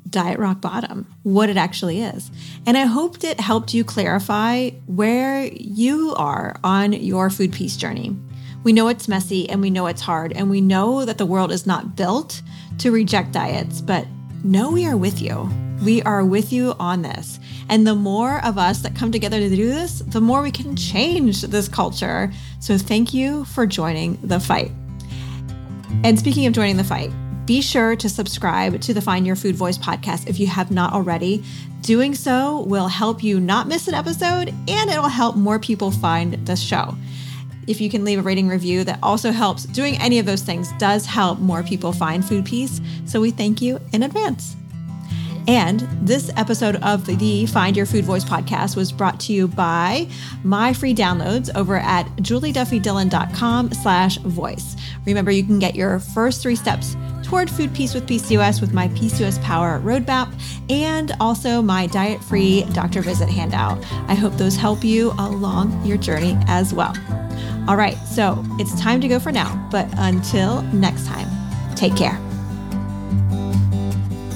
diet 0.07 0.37
rock 0.37 0.61
bottom, 0.61 1.11
what 1.23 1.49
it 1.49 1.57
actually 1.57 2.03
is. 2.03 2.29
And 2.67 2.77
I 2.77 2.85
hoped 2.85 3.23
it 3.23 3.39
helped 3.39 3.73
you 3.73 3.83
clarify 3.83 4.69
where 4.85 5.45
you 5.45 6.13
are 6.17 6.55
on 6.63 6.93
your 6.93 7.31
food 7.31 7.51
peace 7.51 7.77
journey. 7.77 8.15
We 8.63 8.71
know 8.71 8.87
it's 8.87 9.07
messy 9.07 9.49
and 9.49 9.59
we 9.59 9.71
know 9.71 9.87
it's 9.87 10.01
hard, 10.01 10.33
and 10.33 10.51
we 10.51 10.61
know 10.61 11.03
that 11.03 11.17
the 11.17 11.25
world 11.25 11.51
is 11.51 11.65
not 11.65 11.95
built 11.95 12.43
to 12.77 12.91
reject 12.91 13.31
diets, 13.31 13.81
but 13.81 14.05
know 14.45 14.71
we 14.71 14.85
are 14.85 14.95
with 14.95 15.21
you. 15.21 15.49
We 15.83 16.01
are 16.03 16.23
with 16.23 16.53
you 16.53 16.75
on 16.79 17.01
this. 17.01 17.39
And 17.67 17.85
the 17.85 17.95
more 17.95 18.43
of 18.45 18.57
us 18.57 18.79
that 18.81 18.95
come 18.95 19.11
together 19.11 19.39
to 19.39 19.49
do 19.49 19.67
this, 19.67 19.99
the 19.99 20.21
more 20.21 20.41
we 20.41 20.51
can 20.51 20.75
change 20.75 21.41
this 21.41 21.67
culture. 21.67 22.31
So 22.59 22.77
thank 22.77 23.13
you 23.13 23.45
for 23.45 23.65
joining 23.65 24.17
the 24.21 24.39
fight. 24.39 24.71
And 26.03 26.17
speaking 26.19 26.45
of 26.45 26.53
joining 26.53 26.77
the 26.77 26.83
fight, 26.83 27.11
be 27.45 27.61
sure 27.61 27.95
to 27.95 28.07
subscribe 28.07 28.81
to 28.81 28.93
the 28.93 29.01
Find 29.01 29.25
Your 29.25 29.35
Food 29.35 29.55
Voice 29.55 29.77
podcast 29.77 30.27
if 30.27 30.39
you 30.39 30.47
have 30.47 30.71
not 30.71 30.93
already. 30.93 31.43
Doing 31.81 32.15
so 32.15 32.61
will 32.61 32.87
help 32.87 33.23
you 33.23 33.39
not 33.39 33.67
miss 33.67 33.87
an 33.87 33.93
episode 33.93 34.53
and 34.67 34.89
it'll 34.89 35.09
help 35.09 35.35
more 35.35 35.59
people 35.59 35.91
find 35.91 36.33
this 36.45 36.61
show. 36.61 36.95
If 37.67 37.81
you 37.81 37.89
can 37.89 38.03
leave 38.03 38.19
a 38.19 38.21
rating 38.21 38.47
review, 38.47 38.83
that 38.83 38.99
also 39.01 39.31
helps. 39.31 39.63
Doing 39.65 39.97
any 39.97 40.19
of 40.19 40.25
those 40.25 40.41
things 40.41 40.71
does 40.77 41.05
help 41.05 41.39
more 41.39 41.63
people 41.63 41.91
find 41.91 42.23
food 42.23 42.45
peace. 42.45 42.81
So 43.05 43.19
we 43.19 43.31
thank 43.31 43.61
you 43.61 43.79
in 43.93 44.03
advance. 44.03 44.55
And 45.47 45.81
this 46.01 46.31
episode 46.37 46.77
of 46.77 47.05
the 47.05 47.45
Find 47.45 47.77
Your 47.77 47.85
Food 47.85 48.03
Voice 48.03 48.25
podcast 48.25 48.75
was 48.75 48.91
brought 48.91 49.19
to 49.21 49.33
you 49.33 49.47
by 49.47 50.07
my 50.43 50.73
free 50.73 50.93
downloads 50.93 51.55
over 51.55 51.77
at 51.77 52.07
julieduffydillon.com 52.17 53.73
slash 53.73 54.17
voice. 54.17 54.75
Remember, 55.05 55.29
you 55.29 55.43
can 55.43 55.59
get 55.59 55.75
your 55.75 55.99
first 55.99 56.41
three 56.41 56.55
steps 56.55 56.97
toward 57.23 57.49
food 57.49 57.73
peace 57.73 57.93
with 57.93 58.07
PCOS 58.07 58.61
with 58.61 58.73
my 58.73 58.87
PCOS 58.89 59.41
Power 59.43 59.79
Roadmap 59.81 60.31
and 60.69 61.11
also 61.19 61.61
my 61.61 61.87
diet 61.87 62.23
free 62.23 62.63
doctor 62.73 63.01
visit 63.01 63.29
handout. 63.29 63.83
I 64.07 64.15
hope 64.15 64.33
those 64.33 64.55
help 64.55 64.83
you 64.83 65.11
along 65.19 65.85
your 65.85 65.97
journey 65.97 66.37
as 66.47 66.73
well. 66.73 66.93
All 67.67 67.77
right, 67.77 67.97
so 68.05 68.43
it's 68.59 68.79
time 68.79 69.01
to 69.01 69.07
go 69.07 69.19
for 69.19 69.31
now, 69.31 69.67
but 69.71 69.87
until 69.97 70.61
next 70.63 71.07
time, 71.07 71.27
take 71.75 71.95
care. 71.95 72.19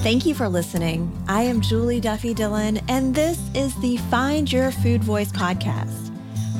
Thank 0.02 0.26
you 0.26 0.34
for 0.34 0.48
listening. 0.48 1.16
I 1.28 1.42
am 1.42 1.60
Julie 1.60 2.00
Duffy 2.00 2.34
Dillon, 2.34 2.80
and 2.88 3.14
this 3.14 3.38
is 3.54 3.78
the 3.80 3.98
Find 3.98 4.50
Your 4.50 4.72
Food 4.72 5.04
Voice 5.04 5.30
podcast. 5.30 6.10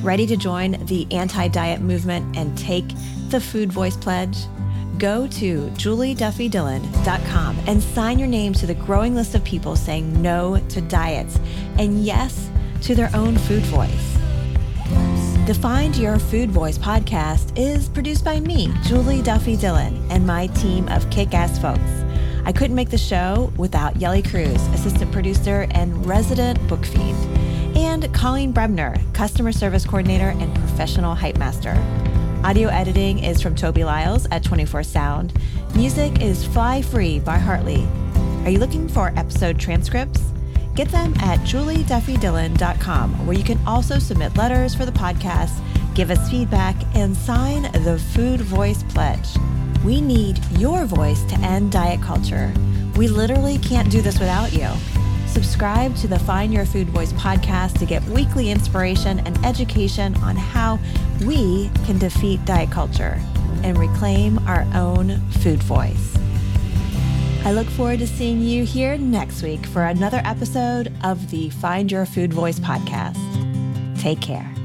Ready 0.05 0.29
to 0.29 0.37
join 0.37 0.73
the 0.87 1.11
anti 1.11 1.49
diet 1.49 1.81
movement 1.81 2.37
and 2.37 2.57
take 2.57 2.87
the 3.31 3.41
Food 3.41 3.73
Voice 3.73 3.97
Pledge? 3.97 4.37
Go 4.99 5.27
to 5.27 5.63
julieduffydillon.com 5.71 7.59
and 7.67 7.83
sign 7.83 8.19
your 8.19 8.29
name 8.29 8.53
to 8.53 8.67
the 8.67 8.75
growing 8.75 9.17
list 9.17 9.35
of 9.35 9.43
people 9.43 9.75
saying 9.75 10.23
no 10.23 10.63
to 10.69 10.81
diets 10.83 11.41
and 11.79 12.05
yes 12.05 12.49
to 12.83 12.95
their 12.95 13.11
own 13.15 13.37
food 13.39 13.63
voice. 13.63 14.10
The 15.51 15.55
Find 15.55 15.97
Your 15.97 16.21
Food 16.21 16.53
Voice 16.53 16.79
podcast 16.79 17.59
is 17.59 17.89
produced 17.89 18.25
by 18.25 18.39
me, 18.39 18.73
Julie 18.85 19.21
Duffy 19.21 19.57
Dillon, 19.57 20.01
and 20.09 20.25
my 20.25 20.47
team 20.47 20.87
of 20.91 21.11
kick 21.11 21.35
ass 21.35 21.59
folks. 21.59 21.91
I 22.45 22.53
couldn't 22.53 22.77
make 22.77 22.91
the 22.91 22.97
show 22.97 23.53
without 23.57 23.97
Yelly 23.97 24.23
Cruz, 24.23 24.65
assistant 24.69 25.11
producer 25.11 25.67
and 25.73 26.07
resident 26.07 26.65
book 26.69 26.87
fiend, 26.87 27.19
and 27.77 28.15
Colleen 28.15 28.53
Bremner, 28.53 28.95
customer 29.13 29.51
service 29.51 29.85
coordinator 29.85 30.29
and 30.39 30.55
professional 30.55 31.17
hype 31.17 31.37
master. 31.37 31.75
Audio 32.45 32.69
editing 32.69 33.19
is 33.19 33.43
from 33.43 33.57
Toby 33.57 33.83
Lyles 33.83 34.29
at 34.31 34.45
24 34.45 34.85
Sound. 34.85 35.33
Music 35.75 36.23
is 36.23 36.47
Fly 36.47 36.81
Free 36.81 37.19
by 37.19 37.39
Hartley. 37.39 37.89
Are 38.45 38.51
you 38.51 38.61
looking 38.61 38.89
for 38.89 39.13
episode 39.17 39.59
transcripts? 39.59 40.23
Get 40.75 40.89
them 40.89 41.15
at 41.21 41.41
julieduffydillon.com, 41.41 43.27
where 43.27 43.37
you 43.37 43.45
can 43.45 43.59
also 43.67 43.99
submit 43.99 44.37
letters 44.37 44.75
for 44.75 44.87
the 44.87 44.93
podcast, 44.93 45.61
give 45.95 46.11
us 46.11 46.31
feedback, 46.31 46.77
and 46.95 47.17
sign 47.17 47.63
the 47.85 47.99
Food 48.15 48.41
Voice 48.41 48.83
Pledge. 48.85 49.29
We 49.85 50.01
need 50.01 50.39
your 50.53 50.85
voice 50.85 51.23
to 51.25 51.35
end 51.41 51.73
diet 51.73 52.01
culture. 52.01 52.53
We 52.97 53.09
literally 53.09 53.59
can't 53.59 53.91
do 53.91 54.01
this 54.01 54.19
without 54.19 54.53
you. 54.53 54.69
Subscribe 55.27 55.95
to 55.97 56.09
the 56.09 56.19
Find 56.19 56.53
Your 56.53 56.67
Food 56.67 56.89
Voice 56.89 57.13
podcast 57.15 57.79
to 57.79 57.87
get 57.87 58.03
weekly 58.05 58.51
inspiration 58.51 59.21
and 59.21 59.45
education 59.45 60.15
on 60.17 60.37
how 60.37 60.79
we 61.25 61.71
can 61.87 61.99
defeat 61.99 62.45
diet 62.45 62.71
culture 62.71 63.21
and 63.63 63.79
reclaim 63.79 64.39
our 64.47 64.67
own 64.75 65.21
food 65.31 65.63
voice. 65.63 66.10
I 67.43 67.53
look 67.53 67.69
forward 67.69 68.01
to 68.01 68.07
seeing 68.07 68.43
you 68.43 68.65
here 68.65 68.99
next 68.99 69.43
week 69.43 69.65
for 69.67 69.85
another 69.85 70.21
episode 70.25 70.93
of 71.03 71.31
the 71.31 71.49
Find 71.49 71.91
Your 71.91 72.05
Food 72.05 72.35
Voice 72.35 72.61
podcast. 72.61 73.19
Take 73.99 74.21
care. 74.21 74.60